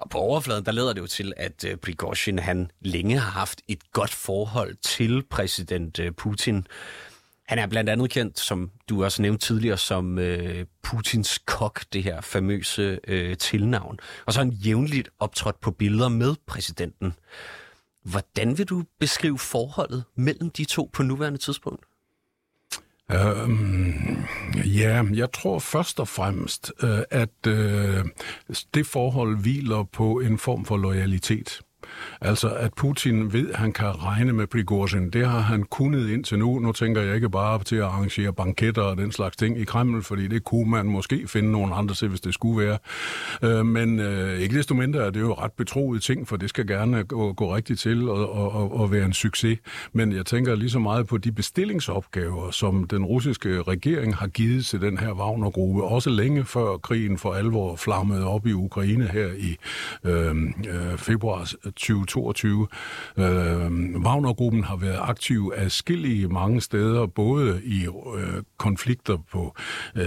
Og 0.00 0.10
på 0.10 0.18
overfladen, 0.18 0.64
der 0.64 0.72
leder 0.72 0.92
det 0.92 1.00
jo 1.00 1.06
til, 1.06 1.32
at 1.36 1.64
øh, 1.64 1.76
Prigozhin, 1.76 2.38
han 2.38 2.70
længe 2.80 3.18
har 3.18 3.30
haft 3.30 3.62
et 3.68 3.92
godt 3.92 4.10
forhold 4.10 4.76
til 4.82 5.22
præsident 5.30 5.98
øh, 5.98 6.12
Putin. 6.12 6.66
Han 7.46 7.58
er 7.58 7.66
blandt 7.66 7.90
andet 7.90 8.10
kendt, 8.10 8.40
som 8.40 8.70
du 8.88 9.04
også 9.04 9.22
nævnte 9.22 9.46
tidligere, 9.46 9.78
som 9.78 10.18
øh, 10.18 10.66
Putins 10.82 11.38
kok, 11.46 11.84
det 11.92 12.02
her 12.02 12.20
famøse 12.20 13.00
øh, 13.08 13.36
tilnavn. 13.36 13.98
Og 14.26 14.32
så 14.32 14.38
har 14.38 14.44
han 14.44 14.52
jævnligt 14.52 15.08
optrådt 15.18 15.60
på 15.60 15.70
billeder 15.70 16.08
med 16.08 16.34
præsidenten. 16.46 17.14
Hvordan 18.04 18.58
vil 18.58 18.66
du 18.66 18.84
beskrive 19.00 19.38
forholdet 19.38 20.04
mellem 20.16 20.50
de 20.50 20.64
to 20.64 20.90
på 20.92 21.02
nuværende 21.02 21.38
tidspunkt? 21.38 21.84
Øhm, 23.12 24.24
ja, 24.64 25.04
jeg 25.14 25.32
tror 25.32 25.58
først 25.58 26.00
og 26.00 26.08
fremmest, 26.08 26.72
øh, 26.82 26.98
at 27.10 27.46
øh, 27.46 28.04
det 28.74 28.86
forhold 28.86 29.40
hviler 29.40 29.82
på 29.92 30.20
en 30.20 30.38
form 30.38 30.64
for 30.64 30.76
loyalitet. 30.76 31.60
Altså, 32.20 32.48
at 32.48 32.74
Putin 32.74 33.32
ved, 33.32 33.50
at 33.50 33.56
han 33.56 33.72
kan 33.72 33.86
regne 34.04 34.32
med 34.32 34.46
Prigozhin, 34.46 35.10
det 35.10 35.26
har 35.26 35.40
han 35.40 35.62
kunnet 35.62 36.10
indtil 36.10 36.38
nu. 36.38 36.58
Nu 36.58 36.72
tænker 36.72 37.02
jeg 37.02 37.14
ikke 37.14 37.30
bare 37.30 37.64
til 37.64 37.76
at 37.76 37.82
arrangere 37.82 38.32
banketter 38.32 38.82
og 38.82 38.96
den 38.96 39.12
slags 39.12 39.36
ting 39.36 39.58
i 39.58 39.64
Kreml, 39.64 40.02
fordi 40.02 40.28
det 40.28 40.44
kunne 40.44 40.70
man 40.70 40.86
måske 40.86 41.28
finde 41.28 41.50
nogen 41.52 41.72
andre 41.74 41.94
til, 41.94 42.08
hvis 42.08 42.20
det 42.20 42.34
skulle 42.34 42.66
være. 42.66 42.78
Øh, 43.42 43.66
men 43.66 44.00
øh, 44.00 44.38
ikke 44.38 44.56
desto 44.56 44.74
mindre 44.74 45.00
er 45.00 45.10
det 45.10 45.20
jo 45.20 45.32
ret 45.34 45.52
betroet 45.52 46.02
ting, 46.02 46.28
for 46.28 46.36
det 46.36 46.48
skal 46.48 46.66
gerne 46.66 47.04
gå, 47.04 47.32
gå 47.32 47.54
rigtigt 47.56 47.80
til 47.80 48.08
og, 48.08 48.32
og, 48.32 48.80
og 48.80 48.92
være 48.92 49.04
en 49.04 49.12
succes. 49.12 49.58
Men 49.92 50.12
jeg 50.12 50.26
tænker 50.26 50.54
lige 50.54 50.70
så 50.70 50.78
meget 50.78 51.06
på 51.06 51.18
de 51.18 51.32
bestillingsopgaver, 51.32 52.50
som 52.50 52.84
den 52.84 53.04
russiske 53.04 53.62
regering 53.62 54.16
har 54.16 54.26
givet 54.26 54.66
til 54.66 54.80
den 54.80 54.98
her 54.98 55.12
Wagner-gruppe, 55.12 55.84
også 55.84 56.10
længe 56.10 56.44
før 56.44 56.76
krigen 56.76 57.18
for 57.18 57.34
alvor 57.34 57.76
flammede 57.76 58.26
op 58.26 58.46
i 58.46 58.52
Ukraine 58.52 59.08
her 59.12 59.28
i 59.38 59.56
øh, 60.04 60.36
øh, 60.68 60.98
februar 60.98 61.50
2022. 61.80 62.66
Øh, 63.16 63.24
Wagnergruppen 64.04 64.64
har 64.64 64.76
været 64.76 64.98
aktiv 65.00 65.52
skillige 65.68 66.28
mange 66.28 66.60
steder, 66.60 67.06
både 67.06 67.60
i 67.64 67.86
øh, 68.16 68.42
konflikter 68.58 69.16
på 69.32 69.54
øh, 69.96 70.04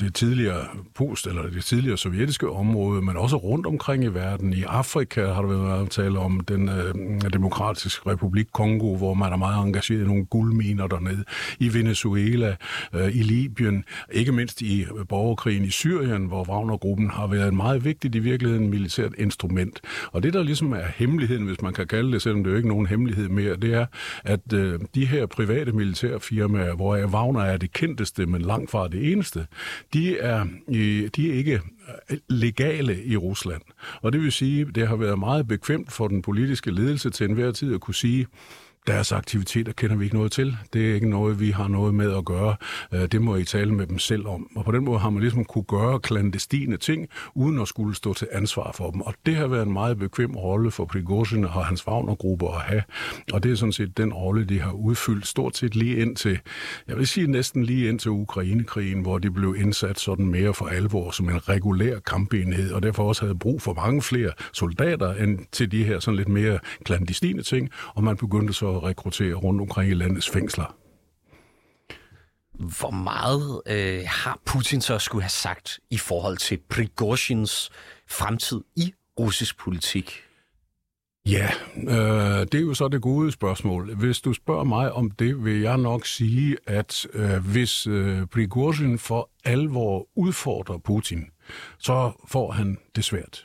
det 0.00 0.14
tidligere 0.14 0.64
post- 0.94 1.26
eller 1.26 1.42
det 1.42 1.64
tidligere 1.64 1.96
sovjetiske 1.98 2.50
område, 2.50 3.02
men 3.02 3.16
også 3.16 3.36
rundt 3.36 3.66
omkring 3.66 4.04
i 4.04 4.06
verden. 4.06 4.52
I 4.52 4.62
Afrika 4.62 5.26
har 5.26 5.42
der 5.42 5.48
været 5.48 5.90
tale 5.90 6.18
om 6.18 6.40
den 6.40 6.68
øh, 6.68 6.94
demokratiske 7.32 8.10
republik 8.10 8.46
Kongo, 8.52 8.96
hvor 8.96 9.14
man 9.14 9.32
er 9.32 9.36
meget 9.36 9.66
engageret 9.66 10.00
i 10.00 10.04
nogle 10.04 10.24
guldminer 10.24 10.86
dernede. 10.86 11.24
I 11.58 11.74
Venezuela, 11.74 12.56
øh, 12.92 13.16
i 13.16 13.22
Libyen, 13.22 13.84
ikke 14.12 14.32
mindst 14.32 14.62
i 14.62 14.86
borgerkrigen 15.08 15.64
i 15.64 15.70
Syrien, 15.70 16.26
hvor 16.26 16.44
Wagnergruppen 16.48 17.10
har 17.10 17.26
været 17.26 17.54
meget 17.54 17.84
vigtigt 17.84 18.14
i 18.14 18.18
virkeligheden 18.18 18.70
militært 18.70 19.12
instrument. 19.18 19.80
Og 20.12 20.22
det, 20.22 20.34
der 20.34 20.42
ligesom 20.42 20.72
er 20.72 20.86
hemmeligheden, 21.16 21.46
hvis 21.46 21.62
man 21.62 21.72
kan 21.72 21.86
kalde 21.86 22.12
det, 22.12 22.22
selvom 22.22 22.44
det 22.44 22.50
jo 22.50 22.56
ikke 22.56 22.68
nogen 22.68 22.86
hemmelighed 22.86 23.28
mere, 23.28 23.56
det 23.56 23.74
er, 23.74 23.86
at 24.24 24.52
øh, 24.54 24.80
de 24.94 25.06
her 25.06 25.26
private 25.26 25.72
militærfirmaer, 25.72 26.74
hvor 26.74 26.96
Wagner 27.06 27.40
er 27.40 27.56
det 27.56 27.72
kendteste, 27.72 28.26
men 28.26 28.42
langt 28.42 28.70
fra 28.70 28.88
det 28.88 29.12
eneste, 29.12 29.46
de 29.92 30.18
er, 30.18 30.44
de 31.16 31.30
er 31.30 31.34
ikke 31.34 31.60
øh, 32.10 32.18
legale 32.28 33.04
i 33.04 33.16
Rusland. 33.16 33.62
Og 34.02 34.12
det 34.12 34.20
vil 34.20 34.32
sige, 34.32 34.64
det 34.64 34.88
har 34.88 34.96
været 34.96 35.18
meget 35.18 35.48
bekvemt 35.48 35.92
for 35.92 36.08
den 36.08 36.22
politiske 36.22 36.70
ledelse 36.70 37.10
til 37.10 37.28
enhver 37.28 37.52
tid 37.52 37.74
at 37.74 37.80
kunne 37.80 37.94
sige, 37.94 38.26
deres 38.86 39.12
aktiviteter 39.12 39.72
kender 39.72 39.96
vi 39.96 40.04
ikke 40.04 40.16
noget 40.16 40.32
til. 40.32 40.56
Det 40.72 40.90
er 40.90 40.94
ikke 40.94 41.10
noget, 41.10 41.40
vi 41.40 41.50
har 41.50 41.68
noget 41.68 41.94
med 41.94 42.16
at 42.16 42.24
gøre. 42.24 42.56
Øh, 42.92 43.06
det 43.12 43.22
må 43.22 43.36
I 43.36 43.44
tale 43.44 43.74
med 43.74 43.86
dem 43.86 43.98
selv 43.98 44.26
om. 44.26 44.50
Og 44.56 44.64
på 44.64 44.72
den 44.72 44.84
måde 44.84 44.98
har 44.98 45.10
man 45.10 45.20
ligesom 45.22 45.44
kunne 45.44 45.64
gøre 45.64 46.00
klandestine 46.00 46.76
ting, 46.76 47.08
uden 47.34 47.60
at 47.60 47.68
skulle 47.68 47.96
stå 47.96 48.14
til 48.14 48.28
ansvar 48.32 48.72
for 48.74 48.90
dem. 48.90 49.00
Og 49.00 49.14
det 49.26 49.36
har 49.36 49.46
været 49.46 49.66
en 49.66 49.72
meget 49.72 49.98
bekvem 49.98 50.36
rolle 50.36 50.70
for 50.70 50.84
Prigozhin 50.84 51.44
og 51.44 51.66
hans 51.66 51.86
Wagner-grupper 51.88 52.48
at 52.48 52.60
have. 52.60 52.82
Og 53.32 53.42
det 53.42 53.52
er 53.52 53.56
sådan 53.56 53.72
set 53.72 53.96
den 53.96 54.12
rolle, 54.12 54.44
de 54.44 54.60
har 54.60 54.72
udfyldt 54.72 55.26
stort 55.26 55.56
set 55.56 55.76
lige 55.76 55.96
ind 55.96 56.16
til, 56.16 56.38
jeg 56.88 56.96
vil 56.96 57.06
sige 57.06 57.26
næsten 57.26 57.64
lige 57.64 57.88
ind 57.88 57.98
til 57.98 58.10
Ukrainekrigen, 58.10 59.00
hvor 59.00 59.18
de 59.18 59.30
blev 59.30 59.56
indsat 59.58 59.98
sådan 59.98 60.26
mere 60.28 60.54
for 60.54 60.66
alvor 60.66 61.10
som 61.10 61.28
en 61.28 61.48
regulær 61.48 61.98
kampenhed, 61.98 62.72
og 62.72 62.82
derfor 62.82 63.08
også 63.08 63.22
havde 63.22 63.38
brug 63.38 63.62
for 63.62 63.74
mange 63.74 64.02
flere 64.02 64.30
soldater 64.52 65.14
end 65.14 65.38
til 65.52 65.72
de 65.72 65.84
her 65.84 66.00
sådan 66.00 66.16
lidt 66.16 66.28
mere 66.28 66.58
klandestine 66.84 67.42
ting, 67.42 67.70
og 67.94 68.04
man 68.04 68.16
begyndte 68.16 68.52
så 68.52 68.75
at 68.76 68.82
rekruttere 68.82 69.34
rundt 69.34 69.60
omkring 69.60 69.90
i 69.90 69.94
landets 69.94 70.30
fængsler. 70.30 70.76
Hvor 72.78 72.90
meget 72.90 73.62
øh, 73.66 74.04
har 74.06 74.40
Putin 74.46 74.80
så 74.80 74.98
skulle 74.98 75.22
have 75.22 75.30
sagt 75.30 75.80
i 75.90 75.98
forhold 75.98 76.36
til 76.36 76.58
Prigozhins 76.70 77.70
fremtid 78.08 78.60
i 78.76 78.92
russisk 79.18 79.58
politik? 79.58 80.22
Ja, 81.26 81.48
øh, 81.76 82.46
det 82.52 82.54
er 82.54 82.60
jo 82.60 82.74
så 82.74 82.88
det 82.88 83.02
gode 83.02 83.32
spørgsmål. 83.32 83.94
Hvis 83.94 84.20
du 84.20 84.32
spørger 84.32 84.64
mig 84.64 84.92
om 84.92 85.10
det, 85.10 85.44
vil 85.44 85.60
jeg 85.60 85.78
nok 85.78 86.06
sige, 86.06 86.56
at 86.66 87.06
øh, 87.12 87.46
hvis 87.52 87.86
øh, 87.86 88.26
Prigozhin 88.26 88.98
for 88.98 89.30
alvor 89.44 90.08
udfordrer 90.16 90.78
Putin, 90.78 91.24
så 91.78 92.12
får 92.28 92.52
han 92.52 92.78
det 92.96 93.04
svært. 93.04 93.44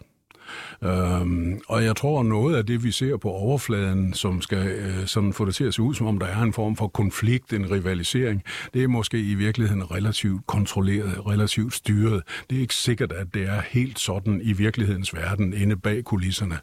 Øhm, 0.84 1.60
og 1.68 1.84
jeg 1.84 1.96
tror, 1.96 2.24
noget 2.24 2.56
af 2.56 2.66
det, 2.66 2.84
vi 2.84 2.92
ser 2.92 3.18
på 3.18 3.30
overfladen, 3.30 4.14
som 4.14 4.42
skal 4.42 4.68
øh, 4.68 5.08
som 5.08 5.34
få 5.34 5.46
det 5.46 5.56
til 5.56 5.64
at 5.64 5.74
se 5.74 5.82
ud, 5.82 5.96
som 5.96 6.08
om 6.08 6.20
der 6.20 6.26
er 6.26 6.42
en 6.42 6.54
form 6.54 6.76
for 6.76 6.88
konflikt, 6.88 7.54
en 7.54 7.72
rivalisering, 7.72 8.44
det 8.74 8.84
er 8.84 8.88
måske 8.88 9.20
i 9.20 9.36
virkeligheden 9.36 9.92
relativt 9.92 10.48
kontrolleret, 10.48 11.28
relativt 11.28 11.74
styret. 11.74 12.24
Det 12.50 12.58
er 12.58 12.62
ikke 12.62 12.76
sikkert, 12.76 13.12
at 13.12 13.28
det 13.34 13.44
er 13.44 13.62
helt 13.70 14.00
sådan 14.00 14.42
i 14.44 14.54
virkelighedens 14.54 15.16
verden, 15.16 15.54
inde 15.54 15.76
bag 15.76 16.04
kulisserne. 16.04 16.58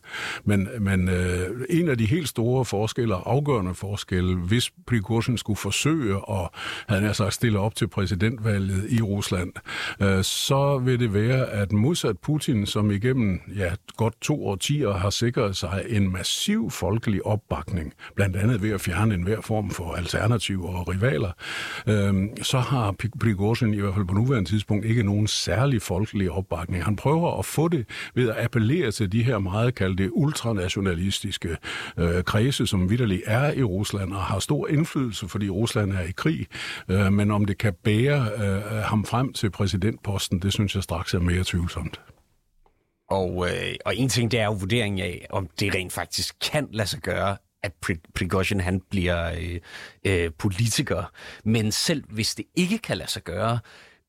Men, 0.44 0.68
men 0.80 1.08
øh, 1.08 1.46
en 1.70 1.88
af 1.88 1.98
de 1.98 2.06
helt 2.06 2.28
store 2.28 2.64
forskelle, 2.64 3.14
afgørende 3.14 3.74
forskelle, 3.74 4.36
hvis 4.36 4.70
Prigozhin 4.86 5.38
skulle 5.38 5.56
forsøge 5.56 6.16
at 6.30 6.48
han 6.88 7.04
er 7.04 7.12
sagt, 7.12 7.34
stille 7.34 7.58
op 7.58 7.74
til 7.74 7.88
præsidentvalget 7.88 8.86
i 8.90 9.02
Rusland, 9.02 9.52
øh, 10.00 10.24
så 10.24 10.78
vil 10.78 11.00
det 11.00 11.14
være, 11.14 11.46
at 11.46 11.72
modsat 11.72 12.18
Putin, 12.18 12.66
som 12.66 12.90
igennem 12.90 13.40
ja, 13.56 13.72
godt 13.98 14.20
to 14.20 14.46
årtier 14.46 14.92
har 14.92 15.10
sikret 15.10 15.56
sig 15.56 15.84
en 15.88 16.12
massiv 16.12 16.70
folkelig 16.70 17.26
opbakning, 17.26 17.92
blandt 18.14 18.36
andet 18.36 18.62
ved 18.62 18.70
at 18.70 18.80
fjerne 18.80 19.14
enhver 19.14 19.40
form 19.40 19.70
for 19.70 19.94
alternativer 19.94 20.68
og 20.68 20.88
rivaler, 20.88 21.32
øh, 21.86 22.28
så 22.42 22.58
har 22.58 22.94
Prigozhin 23.20 23.74
i 23.74 23.80
hvert 23.80 23.94
fald 23.94 24.06
på 24.06 24.14
nuværende 24.14 24.50
tidspunkt 24.50 24.84
ikke 24.84 25.02
nogen 25.02 25.26
særlig 25.26 25.82
folkelig 25.82 26.30
opbakning. 26.30 26.84
Han 26.84 26.96
prøver 26.96 27.38
at 27.38 27.44
få 27.44 27.68
det 27.68 27.86
ved 28.14 28.28
at 28.28 28.44
appellere 28.44 28.90
til 28.90 29.12
de 29.12 29.22
her 29.22 29.38
meget 29.38 29.74
kaldte 29.74 30.16
ultranationalistiske 30.16 31.56
øh, 31.96 32.22
kredse, 32.22 32.66
som 32.66 32.90
vidderligt 32.90 33.22
er 33.26 33.52
i 33.52 33.62
Rusland 33.62 34.12
og 34.12 34.22
har 34.22 34.38
stor 34.38 34.68
indflydelse, 34.68 35.28
fordi 35.28 35.50
Rusland 35.50 35.92
er 35.92 36.02
i 36.02 36.12
krig. 36.16 36.46
Øh, 36.88 37.12
men 37.12 37.30
om 37.30 37.44
det 37.44 37.58
kan 37.58 37.74
bære 37.84 38.30
øh, 38.38 38.62
ham 38.82 39.04
frem 39.04 39.32
til 39.32 39.50
præsidentposten, 39.50 40.42
det 40.42 40.52
synes 40.52 40.74
jeg 40.74 40.82
straks 40.82 41.14
er 41.14 41.20
mere 41.20 41.44
tvivlsomt. 41.44 42.00
Og, 43.10 43.48
øh, 43.48 43.74
og 43.84 43.96
en 43.96 44.08
ting, 44.08 44.30
det 44.30 44.40
er 44.40 44.44
jo 44.44 44.52
vurderingen 44.52 45.00
af, 45.00 45.26
om 45.30 45.48
det 45.60 45.74
rent 45.74 45.92
faktisk 45.92 46.36
kan 46.40 46.68
lade 46.72 46.88
sig 46.88 47.00
gøre, 47.00 47.36
at 47.62 47.72
Prigozhin 48.14 48.60
han 48.60 48.80
bliver 48.90 49.32
øh, 49.40 49.60
øh, 50.04 50.30
politiker. 50.38 51.12
Men 51.44 51.72
selv 51.72 52.04
hvis 52.08 52.34
det 52.34 52.44
ikke 52.54 52.78
kan 52.78 52.96
lade 52.96 53.10
sig 53.10 53.22
gøre, 53.22 53.58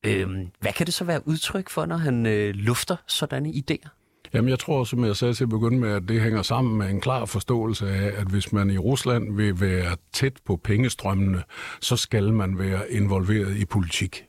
øh, 0.06 0.28
hvad 0.60 0.72
kan 0.72 0.86
det 0.86 0.94
så 0.94 1.04
være 1.04 1.28
udtryk 1.28 1.68
for, 1.70 1.86
når 1.86 1.96
han 1.96 2.26
øh, 2.26 2.54
lufter 2.54 2.96
sådanne 3.06 3.48
idéer? 3.48 3.88
Jamen, 4.34 4.48
jeg 4.48 4.58
tror, 4.58 4.84
som 4.84 5.04
jeg 5.04 5.16
sagde 5.16 5.34
til 5.34 5.44
at 5.44 5.48
begynde 5.50 5.78
med, 5.78 5.92
at 5.92 6.02
det 6.08 6.20
hænger 6.20 6.42
sammen 6.42 6.78
med 6.78 6.90
en 6.90 7.00
klar 7.00 7.24
forståelse 7.24 7.88
af, 7.90 8.20
at 8.20 8.26
hvis 8.26 8.52
man 8.52 8.70
i 8.70 8.78
Rusland 8.78 9.36
vil 9.36 9.60
være 9.60 9.96
tæt 10.12 10.32
på 10.44 10.56
pengestrømmene, 10.56 11.42
så 11.80 11.96
skal 11.96 12.32
man 12.32 12.58
være 12.58 12.92
involveret 12.92 13.56
i 13.56 13.64
politik. 13.64 14.24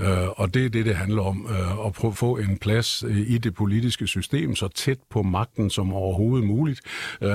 Øh, 0.00 0.28
og 0.36 0.54
det 0.54 0.64
er 0.64 0.68
det, 0.68 0.86
det 0.86 0.94
handler 0.94 1.22
om, 1.22 1.46
øh, 1.50 1.86
at 1.86 1.92
prøve 1.92 2.10
at 2.10 2.16
få 2.16 2.36
en 2.36 2.58
plads 2.58 3.04
øh, 3.06 3.18
i 3.18 3.38
det 3.38 3.54
politiske 3.54 4.06
system 4.06 4.56
så 4.56 4.68
tæt 4.68 4.98
på 5.10 5.22
magten 5.22 5.70
som 5.70 5.92
overhovedet 5.92 6.46
muligt. 6.46 6.80
Øh, 7.22 7.30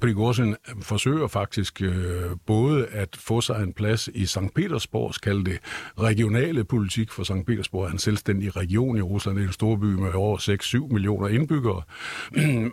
Prigozhin 0.00 0.56
forsøger 0.82 1.28
faktisk 1.28 1.82
øh, 1.82 2.24
både 2.46 2.86
at 2.86 3.16
få 3.16 3.40
sig 3.40 3.62
en 3.62 3.72
plads 3.72 4.08
i 4.14 4.26
St. 4.26 4.54
Petersborgs 4.54 5.18
kaldte 5.18 5.58
regionale 6.00 6.64
politik, 6.64 7.10
for 7.10 7.24
St. 7.24 7.46
Petersborg 7.46 7.86
er 7.86 7.90
en 7.90 7.98
selvstændig 7.98 8.56
region 8.56 8.96
i 8.96 9.00
Rusland, 9.00 9.36
det 9.36 9.42
er 9.42 9.46
en 9.46 9.52
stor 9.52 9.76
by 9.76 9.84
med 9.84 10.14
over 10.14 10.38
6-7 10.88 10.92
millioner 10.92 11.28
indbyggere. 11.28 11.82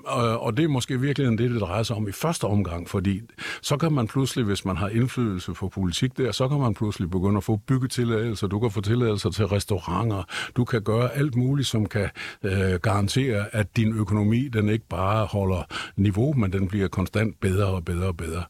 og 0.46 0.58
det 0.58 0.64
er 0.64 0.68
måske 0.68 1.00
virkelig 1.00 1.38
det, 1.38 1.52
det 1.52 1.62
drejer 1.62 1.84
sig 1.84 1.96
om 1.96 2.08
i 2.08 2.12
første 2.12 2.46
omgang, 2.46 2.90
fordi 2.90 3.22
så 3.62 3.78
kan 3.78 3.92
man 3.92 4.08
pludselig, 4.08 4.46
hvis 4.46 4.66
man 4.66 4.78
har 4.78 4.90
indflydelse 4.90 5.54
på 5.54 5.70
politik 5.70 6.18
der, 6.18 6.32
så 6.32 6.48
kan 6.48 6.60
man 6.60 6.74
pludselig 6.74 7.10
begynde 7.10 7.38
at 7.38 7.44
få 7.44 7.56
byggetilladelser, 7.56 8.48
du 8.48 8.60
kan 8.60 8.72
få 8.72 8.82
tilladelser 8.82 9.07
tilladelser 9.08 9.30
til 9.30 9.46
restauranter. 9.46 10.24
Du 10.56 10.66
kan 10.66 10.82
gøre 10.82 11.14
alt 11.14 11.36
muligt, 11.36 11.68
som 11.68 11.86
kan 11.86 12.10
øh, 12.44 12.74
garantere, 12.74 13.56
at 13.56 13.78
din 13.78 13.94
økonomi 13.98 14.48
den 14.48 14.70
ikke 14.70 14.88
bare 14.90 15.26
holder 15.26 15.64
niveau, 15.96 16.34
men 16.34 16.54
den 16.54 16.68
bliver 16.68 16.88
konstant 16.88 17.40
bedre 17.40 17.66
og 17.66 17.86
bedre 17.86 18.08
og 18.08 18.18
bedre. 18.18 18.44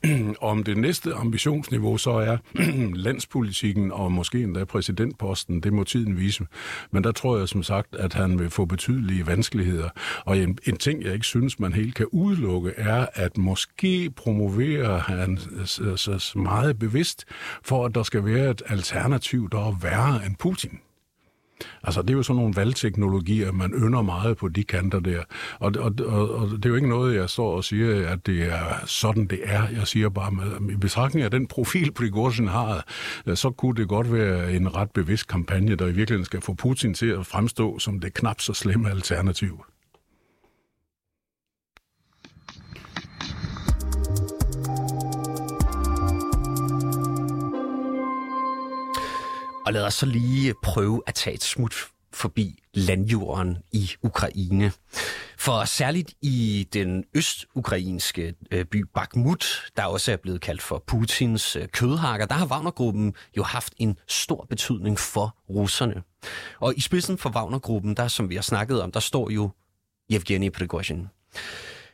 Om 0.50 0.64
det 0.64 0.76
næste 0.76 1.14
ambitionsniveau 1.14 1.96
så 1.96 2.10
er 2.10 2.36
landspolitikken 3.06 3.92
og 3.92 4.12
måske 4.12 4.42
endda 4.42 4.64
præsidentposten, 4.64 5.60
det 5.60 5.72
må 5.72 5.84
tiden 5.84 6.18
vise. 6.18 6.46
Men 6.90 7.04
der 7.04 7.12
tror 7.12 7.38
jeg 7.38 7.48
som 7.48 7.62
sagt, 7.62 7.96
at 7.96 8.14
han 8.14 8.38
vil 8.38 8.50
få 8.50 8.64
betydelige 8.64 9.26
vanskeligheder. 9.26 9.88
Og 10.24 10.38
en, 10.38 10.58
en 10.66 10.76
ting, 10.76 11.04
jeg 11.04 11.14
ikke 11.14 11.26
synes, 11.26 11.60
man 11.60 11.72
helt 11.72 11.94
kan 11.94 12.06
udelukke, 12.12 12.72
er, 12.76 13.06
at 13.14 13.38
måske 13.38 14.10
promoverer 14.16 14.98
han 14.98 15.38
så 15.96 16.32
meget 16.34 16.78
bevidst 16.78 17.24
for, 17.64 17.86
at 17.86 17.94
der 17.94 18.02
skal 18.02 18.24
være 18.24 18.50
et 18.50 18.62
alternativ, 18.68 19.48
der 19.50 19.58
er 19.58 19.78
værre 19.82 20.01
værre 20.02 20.26
end 20.26 20.36
Putin. 20.36 20.78
Altså, 21.82 22.02
det 22.02 22.10
er 22.10 22.14
jo 22.14 22.22
sådan 22.22 22.36
nogle 22.36 22.56
valgteknologier, 22.56 23.52
man 23.52 23.70
ynder 23.70 24.02
meget 24.02 24.36
på 24.36 24.48
de 24.48 24.64
kanter 24.64 25.00
der. 25.00 25.22
Og, 25.58 25.72
og, 25.78 25.92
og, 26.06 26.34
og 26.34 26.50
det 26.50 26.64
er 26.64 26.68
jo 26.68 26.74
ikke 26.74 26.88
noget, 26.88 27.16
jeg 27.16 27.30
står 27.30 27.56
og 27.56 27.64
siger, 27.64 28.08
at 28.08 28.26
det 28.26 28.42
er 28.42 28.86
sådan, 28.86 29.26
det 29.26 29.40
er. 29.42 29.68
Jeg 29.68 29.86
siger 29.86 30.08
bare, 30.08 30.30
med, 30.30 30.70
i 30.70 30.76
betragtning 30.76 31.24
af 31.24 31.30
den 31.30 31.46
profil, 31.46 31.92
Prigozhin 31.92 32.48
har, 32.48 32.86
så 33.34 33.50
kunne 33.50 33.74
det 33.74 33.88
godt 33.88 34.12
være 34.12 34.52
en 34.52 34.76
ret 34.76 34.90
bevidst 34.90 35.28
kampagne, 35.28 35.76
der 35.76 35.86
i 35.86 35.92
virkeligheden 35.92 36.24
skal 36.24 36.40
få 36.40 36.54
Putin 36.54 36.94
til 36.94 37.06
at 37.06 37.26
fremstå 37.26 37.78
som 37.78 38.00
det 38.00 38.14
knap 38.14 38.40
så 38.40 38.54
slemme 38.54 38.90
alternativ. 38.90 39.64
Og 49.66 49.72
lad 49.72 49.84
os 49.84 49.94
så 49.94 50.06
lige 50.06 50.54
prøve 50.62 51.02
at 51.06 51.14
tage 51.14 51.34
et 51.34 51.42
smut 51.42 51.74
forbi 52.12 52.58
landjorden 52.74 53.58
i 53.72 53.90
Ukraine. 54.02 54.72
For 55.38 55.64
særligt 55.64 56.14
i 56.22 56.68
den 56.72 57.04
østukrainske 57.14 58.34
øh, 58.50 58.64
by 58.64 58.84
Bakhmut, 58.94 59.62
der 59.76 59.84
også 59.84 60.12
er 60.12 60.16
blevet 60.16 60.40
kaldt 60.40 60.62
for 60.62 60.84
Putins 60.86 61.56
øh, 61.56 61.68
kødhakker, 61.68 62.26
der 62.26 62.34
har 62.34 62.46
Wagnergruppen 62.46 63.14
jo 63.36 63.42
haft 63.42 63.74
en 63.76 63.98
stor 64.08 64.46
betydning 64.48 64.98
for 64.98 65.36
russerne. 65.50 66.02
Og 66.60 66.74
i 66.76 66.80
spidsen 66.80 67.18
for 67.18 67.30
Wagnergruppen, 67.30 67.96
der 67.96 68.08
som 68.08 68.30
vi 68.30 68.34
har 68.34 68.42
snakket 68.42 68.82
om, 68.82 68.92
der 68.92 69.00
står 69.00 69.30
jo 69.30 69.50
Yevgeni 70.12 70.50
Prigozhin. 70.50 71.08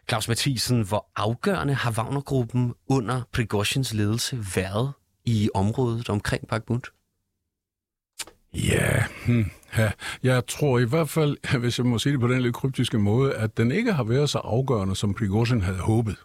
Claus 0.08 0.28
Mathisen, 0.28 0.82
hvor 0.82 1.06
afgørende 1.16 1.74
har 1.74 1.90
Wagnergruppen 1.90 2.74
under 2.86 3.22
Prigozhins 3.32 3.94
ledelse 3.94 4.38
været 4.56 4.92
i 5.24 5.50
området 5.54 6.08
omkring 6.08 6.48
Bakhmut? 6.48 6.90
Ja, 8.64 9.04
hmm, 9.26 9.50
ja, 9.78 9.90
jeg 10.22 10.46
tror 10.46 10.78
i 10.78 10.84
hvert 10.84 11.08
fald, 11.08 11.36
hvis 11.60 11.78
jeg 11.78 11.86
må 11.86 11.98
sige 11.98 12.12
det 12.12 12.20
på 12.20 12.28
den 12.28 12.40
lidt 12.40 12.54
kryptiske 12.54 12.98
måde, 12.98 13.34
at 13.34 13.56
den 13.56 13.72
ikke 13.72 13.92
har 13.92 14.04
været 14.04 14.30
så 14.30 14.38
afgørende, 14.38 14.96
som 14.96 15.14
Prigozhin 15.14 15.60
havde 15.60 15.78
håbet. 15.78 16.16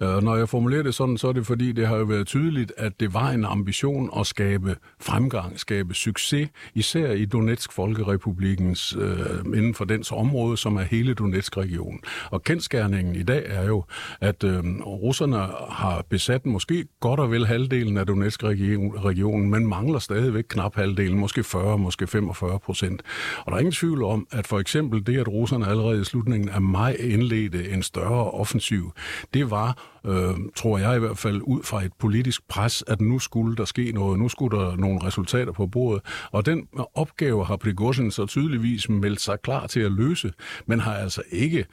Uh, 0.00 0.22
når 0.22 0.36
jeg 0.36 0.48
formulerer 0.48 0.82
det 0.82 0.94
sådan, 0.94 1.18
så 1.18 1.28
er 1.28 1.32
det 1.32 1.46
fordi, 1.46 1.72
det 1.72 1.86
har 1.86 1.96
jo 1.96 2.04
været 2.04 2.26
tydeligt, 2.26 2.72
at 2.76 3.00
det 3.00 3.14
var 3.14 3.30
en 3.30 3.44
ambition 3.44 4.10
at 4.20 4.26
skabe 4.26 4.76
fremgang, 5.00 5.60
skabe 5.60 5.94
succes, 5.94 6.48
især 6.74 7.10
i 7.12 7.24
Donetsk 7.24 7.72
Folkerepublikens, 7.72 8.96
øh, 8.98 9.56
inden 9.56 9.74
for 9.74 9.84
dens 9.84 10.12
område, 10.12 10.56
som 10.56 10.76
er 10.76 10.82
hele 10.82 11.14
Donetsk-regionen. 11.14 12.00
Og 12.30 12.42
kendskærningen 12.42 13.14
i 13.14 13.22
dag 13.22 13.42
er 13.46 13.66
jo, 13.66 13.84
at 14.20 14.44
øh, 14.44 14.64
russerne 14.86 15.36
har 15.70 16.04
besat 16.08 16.46
måske 16.46 16.84
godt 17.00 17.20
og 17.20 17.30
vel 17.30 17.46
halvdelen 17.46 17.96
af 17.96 18.06
Donetsk-regionen, 18.06 19.50
men 19.50 19.66
mangler 19.66 19.98
stadigvæk 19.98 20.44
knap 20.48 20.76
halvdelen, 20.76 21.18
måske 21.18 21.44
40, 21.44 21.78
måske 21.78 22.06
45 22.06 22.58
procent. 22.58 23.02
Og 23.38 23.52
der 23.52 23.52
er 23.52 23.58
ingen 23.58 23.72
tvivl 23.72 24.02
om, 24.02 24.26
at 24.30 24.46
for 24.46 24.58
eksempel 24.58 25.06
det, 25.06 25.18
at 25.20 25.28
russerne 25.28 25.66
allerede 25.66 26.00
i 26.00 26.04
slutningen 26.04 26.48
af 26.48 26.60
maj 26.60 26.96
indledte 27.00 27.70
en 27.70 27.82
større 27.82 28.30
offensiv, 28.30 28.92
det 29.34 29.50
var, 29.50 29.61
øh, 30.06 30.34
tror 30.56 30.78
jeg 30.78 30.96
i 30.96 30.98
hvert 30.98 31.18
fald, 31.18 31.40
ud 31.44 31.62
fra 31.62 31.84
et 31.84 31.92
politisk 31.98 32.48
pres, 32.48 32.84
at 32.86 33.00
nu 33.00 33.18
skulle 33.18 33.56
der 33.56 33.64
ske 33.64 33.92
noget, 33.92 34.18
nu 34.18 34.28
skulle 34.28 34.58
der 34.58 34.76
nogle 34.76 35.04
resultater 35.04 35.52
på 35.52 35.66
bordet. 35.66 36.02
Og 36.32 36.46
den 36.46 36.66
opgave 36.94 37.44
har 37.44 37.56
Prigozhin 37.56 38.10
så 38.10 38.26
tydeligvis 38.26 38.88
meldt 38.88 39.20
sig 39.20 39.38
klar 39.42 39.66
til 39.66 39.80
at 39.80 39.92
løse, 39.92 40.32
men 40.66 40.80
har 40.80 40.94
altså 40.94 41.22
ikke 41.30 41.66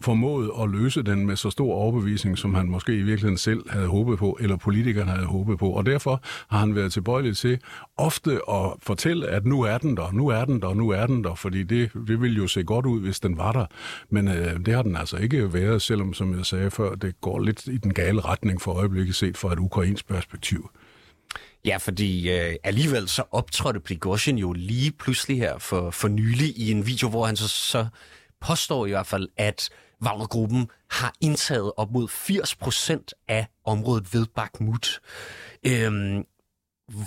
formået 0.00 0.50
at 0.62 0.70
løse 0.70 1.02
den 1.02 1.26
med 1.26 1.36
så 1.36 1.50
stor 1.50 1.74
overbevisning, 1.74 2.38
som 2.38 2.54
han 2.54 2.66
måske 2.66 2.92
i 2.92 3.02
virkeligheden 3.02 3.38
selv 3.38 3.70
havde 3.70 3.86
håbet 3.86 4.18
på, 4.18 4.38
eller 4.40 4.56
politikerne 4.56 5.10
havde 5.10 5.26
håbet 5.26 5.58
på. 5.58 5.70
Og 5.70 5.86
derfor 5.86 6.20
har 6.48 6.58
han 6.58 6.74
været 6.74 6.92
tilbøjelig 6.92 7.36
til 7.36 7.58
ofte 7.96 8.40
at 8.50 8.72
fortælle, 8.82 9.28
at 9.28 9.46
nu 9.46 9.62
er 9.62 9.78
den 9.78 9.96
der, 9.96 10.12
nu 10.12 10.28
er 10.28 10.44
den 10.44 10.62
der, 10.62 10.74
nu 10.74 10.90
er 10.90 11.06
den 11.06 11.24
der, 11.24 11.34
fordi 11.34 11.62
det, 11.62 11.90
det 12.08 12.20
ville 12.20 12.36
jo 12.36 12.46
se 12.46 12.64
godt 12.64 12.86
ud, 12.86 13.00
hvis 13.00 13.20
den 13.20 13.36
var 13.36 13.52
der. 13.52 13.66
Men 14.10 14.28
øh, 14.28 14.66
det 14.66 14.74
har 14.74 14.82
den 14.82 14.96
altså 14.96 15.16
ikke 15.16 15.52
været, 15.52 15.82
selvom, 15.82 16.14
som 16.14 16.36
jeg 16.36 16.46
sagde 16.46 16.70
før, 16.70 16.94
det 16.94 17.20
går 17.20 17.38
lidt 17.38 17.66
i 17.66 17.76
den 17.76 17.94
gale 17.94 18.20
retning 18.20 18.62
for 18.62 18.72
øjeblikket 18.72 19.14
set 19.14 19.36
fra 19.36 19.52
et 19.52 19.58
ukrainsk 19.58 20.08
perspektiv. 20.08 20.70
Ja, 21.64 21.76
fordi 21.76 22.30
øh, 22.30 22.54
alligevel 22.64 23.08
så 23.08 23.22
optrådte 23.30 23.80
Prigozhin 23.80 24.38
jo 24.38 24.52
lige 24.52 24.90
pludselig 24.90 25.38
her 25.38 25.58
for, 25.58 25.90
for 25.90 26.08
nylig 26.08 26.58
i 26.58 26.70
en 26.70 26.86
video, 26.86 27.08
hvor 27.08 27.26
han 27.26 27.36
så, 27.36 27.48
så 27.48 27.86
påstår 28.42 28.86
i 28.86 28.90
hvert 28.90 29.06
fald, 29.06 29.28
at 29.36 29.70
Wagnergruppen 30.02 30.70
har 30.90 31.14
indtaget 31.20 31.72
op 31.76 31.90
mod 31.90 32.08
80 32.08 32.56
procent 32.56 33.14
af 33.28 33.46
området 33.64 34.14
ved 34.14 34.26
Bakhmut. 34.34 35.00
Øhm, 35.66 36.24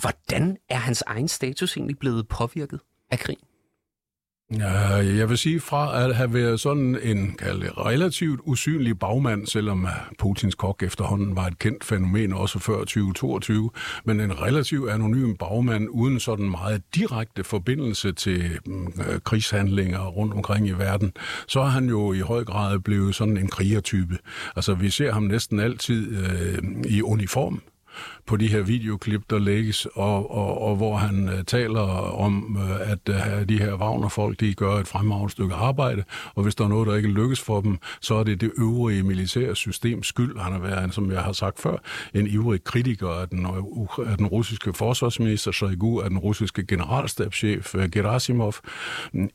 hvordan 0.00 0.56
er 0.68 0.76
hans 0.76 1.02
egen 1.06 1.28
status 1.28 1.76
egentlig 1.76 1.98
blevet 1.98 2.28
påvirket 2.28 2.80
af 3.10 3.18
krigen? 3.18 3.46
Ja, 4.54 4.70
jeg 4.96 5.28
vil 5.28 5.38
sige 5.38 5.60
fra 5.60 6.04
at 6.04 6.16
have 6.16 6.34
været 6.34 6.60
sådan 6.60 6.98
en 7.02 7.32
kaldt 7.32 7.78
relativt 7.78 8.40
usynlig 8.44 8.98
bagmand, 8.98 9.46
selvom 9.46 9.86
Putins 10.18 10.54
kok 10.54 10.82
efterhånden 10.82 11.36
var 11.36 11.46
et 11.46 11.58
kendt 11.58 11.84
fænomen 11.84 12.32
også 12.32 12.58
før 12.58 12.78
2022, 12.78 13.70
men 14.04 14.20
en 14.20 14.42
relativt 14.42 14.90
anonym 14.90 15.34
bagmand 15.34 15.88
uden 15.90 16.20
sådan 16.20 16.50
meget 16.50 16.82
direkte 16.94 17.44
forbindelse 17.44 18.12
til 18.12 18.58
mm, 18.66 18.86
øh, 18.86 19.20
krigshandlinger 19.24 20.06
rundt 20.06 20.34
omkring 20.34 20.68
i 20.68 20.72
verden, 20.72 21.12
så 21.48 21.60
er 21.60 21.68
han 21.68 21.88
jo 21.88 22.12
i 22.12 22.20
høj 22.20 22.44
grad 22.44 22.78
blevet 22.78 23.14
sådan 23.14 23.36
en 23.36 23.48
krigertype. 23.48 24.18
Altså 24.56 24.74
vi 24.74 24.90
ser 24.90 25.12
ham 25.12 25.22
næsten 25.22 25.60
altid 25.60 26.16
øh, 26.16 26.58
i 26.88 27.02
uniform, 27.02 27.62
på 28.26 28.36
de 28.36 28.48
her 28.48 28.62
videoklip, 28.62 29.22
der 29.30 29.38
lægges, 29.38 29.86
og, 29.94 30.30
og, 30.30 30.62
og 30.62 30.76
hvor 30.76 30.96
han 30.96 31.28
øh, 31.28 31.44
taler 31.44 31.80
om, 32.20 32.58
øh, 32.60 32.90
at 32.90 33.08
øh, 33.08 33.48
de 33.48 33.58
her 33.58 33.74
Wagner-folk, 33.74 34.40
de 34.40 34.54
gør 34.54 34.72
et 34.72 34.88
fremragende 34.88 35.30
stykke 35.32 35.54
arbejde, 35.54 36.04
og 36.34 36.42
hvis 36.42 36.54
der 36.54 36.64
er 36.64 36.68
noget, 36.68 36.88
der 36.88 36.94
ikke 36.94 37.08
lykkes 37.08 37.40
for 37.40 37.60
dem, 37.60 37.78
så 38.00 38.14
er 38.14 38.24
det 38.24 38.40
det 38.40 38.52
øvrige 38.58 39.02
militære 39.02 39.56
systems 39.56 40.06
skyld. 40.06 40.38
Han 40.38 40.52
har 40.52 40.60
været, 40.60 40.94
som 40.94 41.10
jeg 41.10 41.20
har 41.20 41.32
sagt 41.32 41.60
før, 41.60 41.76
en 42.14 42.26
ivrig 42.26 42.64
kritiker 42.64 43.08
af 43.08 43.28
den, 43.28 43.46
øh, 43.46 44.10
af 44.10 44.16
den 44.16 44.26
russiske 44.26 44.72
forsvarsminister 44.72 45.52
Shoigu, 45.52 46.00
af 46.00 46.10
den 46.10 46.18
russiske 46.18 46.66
generalstabschef 46.66 47.74
øh, 47.74 47.90
Gerasimov. 47.90 48.54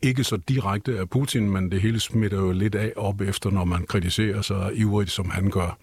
Ikke 0.02 0.24
så 0.24 0.38
direkte 0.38 1.00
af 1.00 1.10
Putin, 1.10 1.50
men 1.50 1.71
det 1.71 1.82
hele 1.82 2.00
smitter 2.00 2.38
jo 2.38 2.52
lidt 2.52 2.76
af 2.76 2.93
op 2.95 3.21
efter, 3.21 3.50
når 3.50 3.65
man 3.65 3.86
kritiserer 3.86 4.41
sig 4.41 4.71
ivrigt, 4.74 5.12
som 5.12 5.30
han 5.30 5.50
gør. 5.50 5.78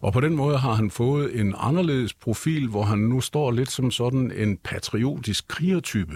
Og 0.00 0.12
på 0.12 0.20
den 0.20 0.36
måde 0.36 0.58
har 0.58 0.74
han 0.74 0.90
fået 0.90 1.40
en 1.40 1.54
anderledes 1.58 2.14
profil, 2.20 2.68
hvor 2.68 2.82
han 2.82 2.98
nu 2.98 3.20
står 3.20 3.50
lidt 3.50 3.70
som 3.70 3.90
sådan 3.90 4.32
en 4.36 4.56
patriotisk 4.56 5.48
krigertype. 5.48 6.14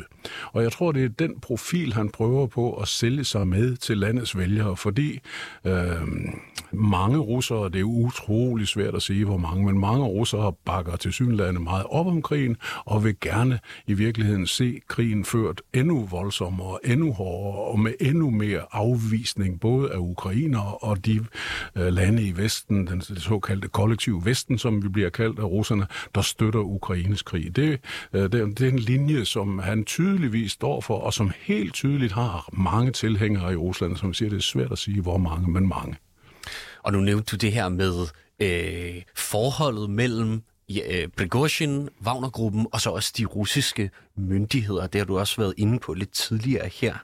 Og 0.52 0.62
jeg 0.62 0.72
tror, 0.72 0.92
det 0.92 1.04
er 1.04 1.08
den 1.08 1.40
profil, 1.40 1.92
han 1.92 2.08
prøver 2.08 2.46
på 2.46 2.74
at 2.74 2.88
sælge 2.88 3.24
sig 3.24 3.48
med 3.48 3.76
til 3.76 3.98
landets 3.98 4.36
vælgere, 4.36 4.76
fordi 4.76 5.20
øh, 5.64 5.92
mange 6.72 7.18
russere, 7.18 7.68
det 7.68 7.80
er 7.80 7.84
utrolig 7.84 8.68
svært 8.68 8.94
at 8.94 9.02
sige, 9.02 9.24
hvor 9.24 9.36
mange, 9.36 9.64
men 9.64 9.78
mange 9.78 10.04
russere 10.04 10.52
bakker 10.64 10.96
til 10.96 11.12
synlande 11.12 11.60
meget 11.60 11.86
op 11.90 12.06
om 12.06 12.22
krigen, 12.22 12.56
og 12.84 13.04
vil 13.04 13.16
gerne 13.20 13.58
i 13.86 13.94
virkeligheden 13.94 14.46
se 14.46 14.80
krigen 14.88 15.24
ført 15.24 15.62
endnu 15.74 16.04
voldsommere, 16.04 16.78
endnu 16.84 17.12
hårdere, 17.12 17.64
og 17.64 17.80
med 17.80 17.92
endnu 18.00 18.30
mere 18.30 18.60
afvisning, 18.72 19.60
både 19.60 19.92
af 19.92 19.98
ukrainere 19.98 20.74
og 20.74 21.06
de 21.06 21.20
øh, 21.76 21.86
lande 21.86 22.22
i 22.22 22.36
Vesten, 22.36 22.86
den 22.86 23.00
såkaldte 23.00 23.68
kollektiv 23.68 24.24
Vesten, 24.24 24.58
som 24.58 24.82
vi 24.82 24.88
bliver 24.88 25.10
kaldt 25.10 25.38
af 25.38 25.44
russerne, 25.44 25.86
der 26.14 26.22
støtter 26.22 26.60
Ukraines 26.60 27.22
krig. 27.22 27.56
Det, 27.56 27.80
øh, 28.12 28.22
det, 28.22 28.32
det 28.32 28.60
er 28.60 28.70
en 28.70 28.78
linje, 28.78 29.24
som 29.24 29.58
han 29.58 29.84
tydeligvis 29.84 30.52
står 30.52 30.80
for, 30.80 30.98
og 30.98 31.14
som 31.14 31.32
helt 31.40 31.74
tydeligt 31.74 32.12
har 32.12 32.48
mange 32.52 32.92
tilhængere 32.92 33.52
i 33.52 33.56
Rusland, 33.56 33.96
som 33.96 34.14
siger, 34.14 34.28
det 34.28 34.36
er 34.36 34.40
svært 34.40 34.72
at 34.72 34.78
sige, 34.78 35.00
hvor 35.00 35.18
mange, 35.18 35.50
men 35.50 35.68
mange. 35.68 35.96
Og 36.82 36.92
nu 36.92 37.00
nævnte 37.00 37.30
du 37.30 37.36
det 37.36 37.52
her 37.52 37.68
med 37.68 38.06
øh, 38.40 39.02
forholdet 39.14 39.90
mellem 39.90 40.42
ja, 40.68 41.02
øh, 41.02 41.08
Prigozhin, 41.08 41.88
Wagnergruppen 42.06 42.66
og 42.72 42.80
så 42.80 42.90
også 42.90 43.12
de 43.16 43.24
russiske 43.24 43.90
myndigheder. 44.16 44.86
Det 44.86 44.98
har 44.98 45.06
du 45.06 45.18
også 45.18 45.36
været 45.36 45.54
inde 45.56 45.78
på 45.78 45.94
lidt 45.94 46.12
tidligere 46.12 46.70
her. 46.80 46.94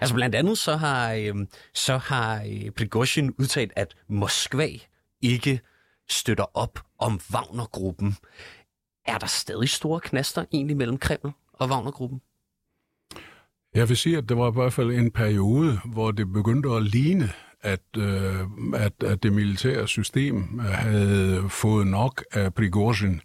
Altså 0.00 0.14
blandt 0.14 0.34
andet 0.34 0.58
så 0.58 0.76
har, 0.76 1.12
øh, 1.12 1.34
så 1.74 1.96
har 1.98 2.42
øh, 2.46 2.70
Prigozhin 2.70 3.34
udtalt, 3.38 3.72
at 3.76 3.94
Moskva 4.08 4.68
ikke 5.22 5.60
støtter 6.12 6.44
op 6.54 6.78
om 6.98 7.20
Wagnergruppen. 7.32 8.16
Er 9.06 9.18
der 9.18 9.26
stadig 9.26 9.68
store 9.68 10.00
knaster 10.00 10.44
egentlig 10.52 10.76
mellem 10.76 10.98
Kreml 10.98 11.32
og 11.52 11.68
Wagnergruppen? 11.68 12.20
Jeg 13.74 13.88
vil 13.88 13.96
sige, 13.96 14.18
at 14.18 14.28
det 14.28 14.36
var 14.36 14.50
i 14.50 14.54
hvert 14.54 14.72
fald 14.72 14.90
en 14.90 15.10
periode, 15.10 15.80
hvor 15.84 16.10
det 16.10 16.32
begyndte 16.32 16.70
at 16.70 16.82
ligne, 16.82 17.28
at, 17.62 17.80
øh, 17.96 18.40
at, 18.74 18.92
at 19.04 19.22
det 19.22 19.32
militære 19.32 19.88
system 19.88 20.60
øh, 20.60 20.64
havde 20.64 21.44
fået 21.48 21.86
nok 21.86 22.24
af 22.32 22.54
Prigozhin, 22.54 23.20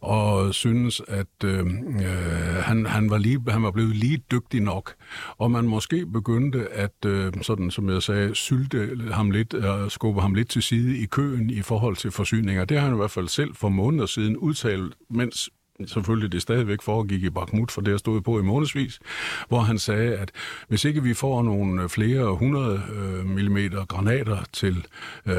og 0.00 0.54
synes, 0.54 1.02
at 1.08 1.44
øh, 1.44 1.58
øh, 1.58 2.56
han, 2.62 2.86
han, 2.86 3.10
var 3.10 3.18
lige, 3.18 3.40
han 3.48 3.62
var 3.62 3.70
blevet 3.70 3.96
lige 3.96 4.22
dygtig 4.30 4.60
nok. 4.60 4.94
Og 5.38 5.50
man 5.50 5.64
måske 5.64 6.06
begyndte 6.06 6.68
at, 6.72 7.04
øh, 7.06 7.32
sådan 7.42 7.70
som 7.70 7.90
jeg 7.90 8.02
sagde, 8.02 8.34
sylte 8.34 8.98
ham 9.12 9.30
lidt, 9.30 9.54
og 9.54 9.92
skubbe 9.92 10.20
ham 10.20 10.34
lidt 10.34 10.48
til 10.48 10.62
side 10.62 10.98
i 10.98 11.06
køen 11.06 11.50
i 11.50 11.62
forhold 11.62 11.96
til 11.96 12.10
forsyninger. 12.10 12.64
Det 12.64 12.78
har 12.78 12.84
han 12.86 12.94
i 12.94 12.98
hvert 12.98 13.10
fald 13.10 13.28
selv 13.28 13.54
for 13.54 13.68
måneder 13.68 14.06
siden 14.06 14.36
udtalt, 14.36 14.94
mens 15.10 15.50
selvfølgelig 15.86 16.32
det 16.32 16.42
stadigvæk 16.42 16.82
foregik 16.82 17.22
i 17.22 17.30
Bakhmut, 17.30 17.70
for 17.70 17.80
det 17.80 18.00
stod 18.00 18.20
på 18.20 18.38
i 18.38 18.42
månedsvis, 18.42 19.00
hvor 19.48 19.60
han 19.60 19.78
sagde, 19.78 20.16
at 20.16 20.30
hvis 20.68 20.84
ikke 20.84 21.02
vi 21.02 21.14
får 21.14 21.42
nogle 21.42 21.82
øh, 21.82 21.88
flere 21.88 22.32
100 22.32 22.82
øh, 22.94 23.26
mm 23.26 23.86
granater 23.88 24.38
til 24.52 24.86
øh, 25.26 25.34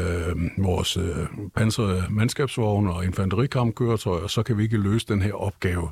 vores 0.57 0.97
øh, 0.97 1.27
pansrede 1.55 2.05
mandskabsvogne 2.09 2.93
og 2.93 3.05
infanterikampkøretøjer, 3.05 4.27
så 4.27 4.43
kan 4.43 4.57
vi 4.57 4.63
ikke 4.63 4.77
løse 4.77 5.07
den 5.07 5.21
her 5.21 5.33
opgave. 5.33 5.89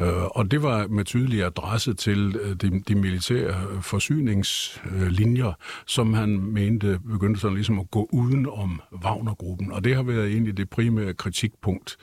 Øh, 0.00 0.24
og 0.24 0.50
det 0.50 0.62
var 0.62 0.86
med 0.86 1.04
tydelig 1.04 1.44
adresse 1.44 1.94
til 1.94 2.36
øh, 2.42 2.56
de, 2.56 2.82
de 2.88 2.94
militære 2.94 3.82
forsyningslinjer, 3.82 5.52
som 5.86 6.14
han 6.14 6.40
mente 6.40 7.00
begyndte 7.10 7.40
sådan 7.40 7.54
ligesom 7.54 7.78
at 7.78 7.90
gå 7.90 8.08
uden 8.12 8.46
om 8.46 8.80
Wagnergruppen. 9.04 9.72
Og 9.72 9.84
det 9.84 9.96
har 9.96 10.02
været 10.02 10.26
egentlig 10.26 10.56
det 10.56 10.70
primære 10.70 11.14
kritikpunkt 11.14 11.96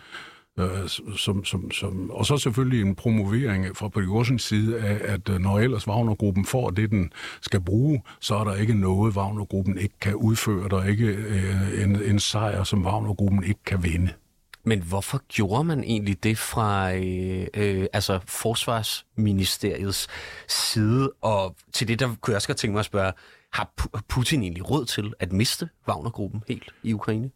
Øh, 0.60 0.90
som, 1.18 1.46
som, 1.46 1.72
som, 1.72 2.12
og 2.12 2.26
så 2.26 2.38
selvfølgelig 2.38 2.82
en 2.82 2.96
promovering 2.96 3.78
fra 3.78 3.88
Prigozhins 3.88 4.44
side 4.44 4.80
af, 4.80 5.14
at 5.14 5.30
øh, 5.30 5.40
når 5.40 5.60
ellers 5.60 5.88
Wagnergruppen 5.88 6.46
får 6.46 6.70
det, 6.70 6.92
den 6.92 7.12
skal 7.42 7.62
bruge, 7.62 8.04
så 8.20 8.36
er 8.36 8.44
der 8.44 8.56
ikke 8.56 8.74
noget, 8.74 9.16
Wagnergruppen 9.16 9.78
ikke 9.78 10.00
kan 10.02 10.16
udføre. 10.16 10.70
Der 10.70 10.78
er 10.78 10.88
ikke 10.88 11.06
øh, 11.06 11.84
en, 11.84 12.04
en 12.04 12.20
sejr, 12.20 12.64
som 12.64 12.86
Wagnergruppen 12.86 13.44
ikke 13.44 13.64
kan 13.66 13.84
vinde. 13.84 14.14
Men 14.66 14.84
hvorfor 14.84 15.22
gjorde 15.28 15.64
man 15.64 15.84
egentlig 15.84 16.24
det 16.24 16.38
fra 16.38 16.94
øh, 16.96 17.48
øh, 17.54 17.86
altså 17.94 18.20
Forsvarsministeriets 18.28 20.08
side? 20.48 21.12
Og 21.22 21.56
til 21.74 21.88
det, 21.88 22.00
der 22.00 22.08
kunne 22.22 22.32
jeg 22.32 22.36
også 22.36 22.48
godt 22.48 22.58
tænke 22.58 22.72
mig 22.74 22.80
at 22.80 22.86
spørge, 22.86 23.12
har 23.54 23.72
Putin 24.10 24.42
egentlig 24.42 24.70
råd 24.70 24.86
til 24.86 25.14
at 25.20 25.32
miste 25.32 25.70
Wagnergruppen 25.88 26.44
helt 26.48 26.74
i 26.84 26.94
Ukraine? 26.94 27.30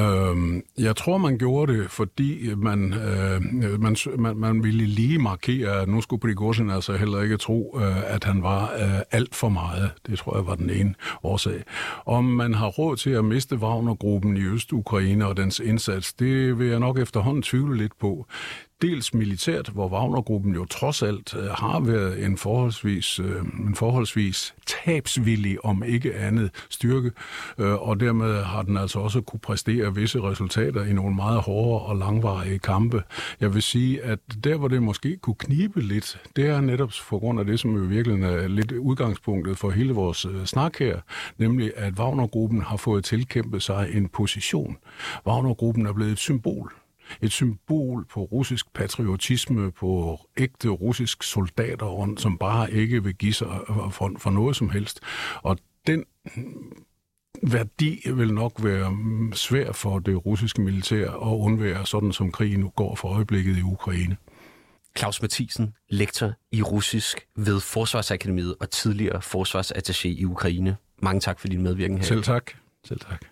Øhm, 0.00 0.62
jeg 0.78 0.96
tror, 0.96 1.18
man 1.18 1.38
gjorde 1.38 1.72
det, 1.72 1.90
fordi 1.90 2.50
øh, 2.50 2.58
man, 2.58 2.94
øh, 2.94 3.80
man, 3.80 3.96
man, 4.18 4.36
man 4.36 4.62
ville 4.64 4.86
lige 4.86 5.18
markere, 5.18 5.80
at 5.80 5.88
nu 5.88 6.00
skulle 6.00 6.20
Prigozhin 6.20 6.70
altså 6.70 6.96
heller 6.96 7.22
ikke 7.22 7.36
tro, 7.36 7.78
øh, 7.80 8.14
at 8.14 8.24
han 8.24 8.42
var 8.42 8.62
øh, 8.62 9.00
alt 9.10 9.34
for 9.34 9.48
meget. 9.48 9.90
Det 10.06 10.18
tror 10.18 10.36
jeg 10.36 10.46
var 10.46 10.54
den 10.54 10.70
ene 10.70 10.94
årsag. 11.22 11.62
Om 12.06 12.24
man 12.24 12.54
har 12.54 12.66
råd 12.66 12.96
til 12.96 13.10
at 13.10 13.24
miste 13.24 13.56
Wagner-gruppen 13.56 14.36
i 14.36 14.40
Øst-Ukraine 14.40 15.26
og 15.26 15.36
dens 15.36 15.60
indsats, 15.60 16.12
det 16.12 16.58
vil 16.58 16.66
jeg 16.66 16.78
nok 16.78 16.98
efterhånden 16.98 17.42
tvivle 17.42 17.76
lidt 17.76 17.98
på 18.00 18.26
dels 18.82 19.14
militært, 19.14 19.68
hvor 19.68 19.88
Wagnergruppen 19.88 20.54
jo 20.54 20.64
trods 20.64 21.02
alt 21.02 21.34
øh, 21.36 21.44
har 21.44 21.80
været 21.80 22.24
en 22.24 22.36
forholdsvis, 22.36 23.20
øh, 23.20 23.42
en 23.66 23.74
forholdsvis 23.74 24.54
tabsvillig, 24.66 25.64
om 25.64 25.82
ikke 25.82 26.14
andet, 26.14 26.50
styrke, 26.70 27.10
øh, 27.58 27.88
og 27.88 28.00
dermed 28.00 28.42
har 28.42 28.62
den 28.62 28.76
altså 28.76 28.98
også 28.98 29.20
kunne 29.20 29.40
præstere 29.40 29.94
visse 29.94 30.20
resultater 30.20 30.84
i 30.84 30.92
nogle 30.92 31.16
meget 31.16 31.40
hårde 31.40 31.86
og 31.86 31.96
langvarige 31.96 32.58
kampe. 32.58 33.02
Jeg 33.40 33.54
vil 33.54 33.62
sige, 33.62 34.02
at 34.02 34.18
der, 34.44 34.56
hvor 34.56 34.68
det 34.68 34.82
måske 34.82 35.16
kunne 35.16 35.36
knibe 35.38 35.80
lidt, 35.80 36.20
det 36.36 36.46
er 36.46 36.60
netop 36.60 36.92
på 37.08 37.18
grund 37.18 37.40
af 37.40 37.46
det, 37.46 37.60
som 37.60 37.74
jo 37.74 37.82
virkelig 37.82 38.22
er 38.22 38.48
lidt 38.48 38.72
udgangspunktet 38.72 39.58
for 39.58 39.70
hele 39.70 39.92
vores 39.92 40.24
øh, 40.24 40.44
snak 40.44 40.78
her, 40.78 41.00
nemlig 41.38 41.72
at 41.76 41.92
Wagnergruppen 41.98 42.62
har 42.62 42.76
fået 42.76 43.04
tilkæmpet 43.04 43.62
sig 43.62 43.88
en 43.92 44.08
position. 44.08 44.76
Wagnergruppen 45.26 45.86
er 45.86 45.92
blevet 45.92 46.12
et 46.12 46.18
symbol 46.18 46.72
et 47.22 47.32
symbol 47.32 48.06
på 48.06 48.22
russisk 48.22 48.72
patriotisme, 48.72 49.70
på 49.70 50.20
ægte 50.36 50.68
russisk 50.68 51.22
soldater, 51.22 52.14
som 52.16 52.38
bare 52.38 52.72
ikke 52.72 53.04
vil 53.04 53.14
give 53.14 53.32
sig 53.32 53.48
for, 53.90 54.12
for 54.18 54.30
noget 54.30 54.56
som 54.56 54.70
helst. 54.70 55.00
Og 55.42 55.58
den 55.86 56.04
værdi 57.42 58.00
vil 58.10 58.34
nok 58.34 58.52
være 58.64 58.96
svær 59.32 59.72
for 59.72 59.98
det 59.98 60.26
russiske 60.26 60.60
militær 60.60 61.10
at 61.10 61.36
undvære, 61.38 61.86
sådan 61.86 62.12
som 62.12 62.32
krigen 62.32 62.60
nu 62.60 62.68
går 62.68 62.94
for 62.94 63.08
øjeblikket 63.08 63.58
i 63.58 63.62
Ukraine. 63.62 64.16
Claus 64.98 65.22
Mathisen, 65.22 65.74
lektor 65.88 66.32
i 66.52 66.62
russisk 66.62 67.26
ved 67.36 67.60
Forsvarsakademiet 67.60 68.54
og 68.60 68.70
tidligere 68.70 69.18
forsvarsattaché 69.18 70.08
i 70.08 70.24
Ukraine. 70.24 70.76
Mange 71.02 71.20
tak 71.20 71.40
for 71.40 71.48
din 71.48 71.62
medvirken 71.62 71.98
her. 71.98 72.04
Selv 72.04 72.22
tak. 72.22 72.50
Selv 72.84 73.00
tak. 73.00 73.24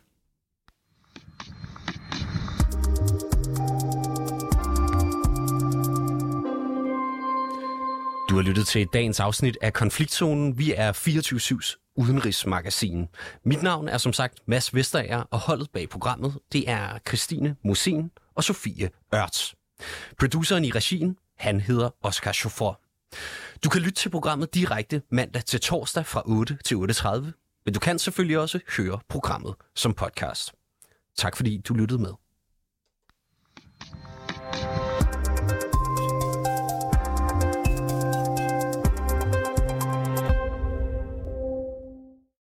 Du 8.37 8.41
har 8.41 8.49
lyttet 8.49 8.67
til 8.67 8.87
dagens 8.93 9.21
afsnit 9.21 9.59
af 9.61 9.73
Konfliktzonen. 9.73 10.59
Vi 10.59 10.73
er 10.77 10.93
24-7's 10.93 11.93
udenrigsmagasin. 11.97 13.09
Mit 13.45 13.63
navn 13.63 13.89
er 13.89 13.99
som 13.99 14.13
sagt 14.13 14.39
Mads 14.47 14.75
Vesterager, 14.75 15.23
og 15.31 15.39
holdet 15.39 15.71
bag 15.71 15.89
programmet, 15.89 16.39
det 16.53 16.71
er 16.71 16.99
Christine 17.09 17.57
Mosin 17.65 18.11
og 18.35 18.45
Sofie 18.45 18.91
Ørts. 19.15 19.55
Produceren 20.19 20.65
i 20.65 20.71
regien, 20.71 21.17
han 21.39 21.61
hedder 21.61 21.91
Oscar 22.03 22.33
Chauffeur. 22.33 22.81
Du 23.65 23.69
kan 23.69 23.81
lytte 23.81 24.01
til 24.01 24.09
programmet 24.09 24.55
direkte 24.55 25.03
mandag 25.11 25.45
til 25.45 25.61
torsdag 25.61 26.07
fra 26.07 26.23
8 26.27 26.59
til 26.65 26.75
8.30, 26.75 27.63
men 27.65 27.75
du 27.75 27.81
kan 27.81 27.99
selvfølgelig 27.99 28.39
også 28.39 28.61
høre 28.77 28.99
programmet 29.09 29.55
som 29.75 29.95
podcast. 29.95 30.53
Tak 31.19 31.37
fordi 31.37 31.63
du 31.69 31.75
lyttede 31.75 32.03
med. 32.03 32.26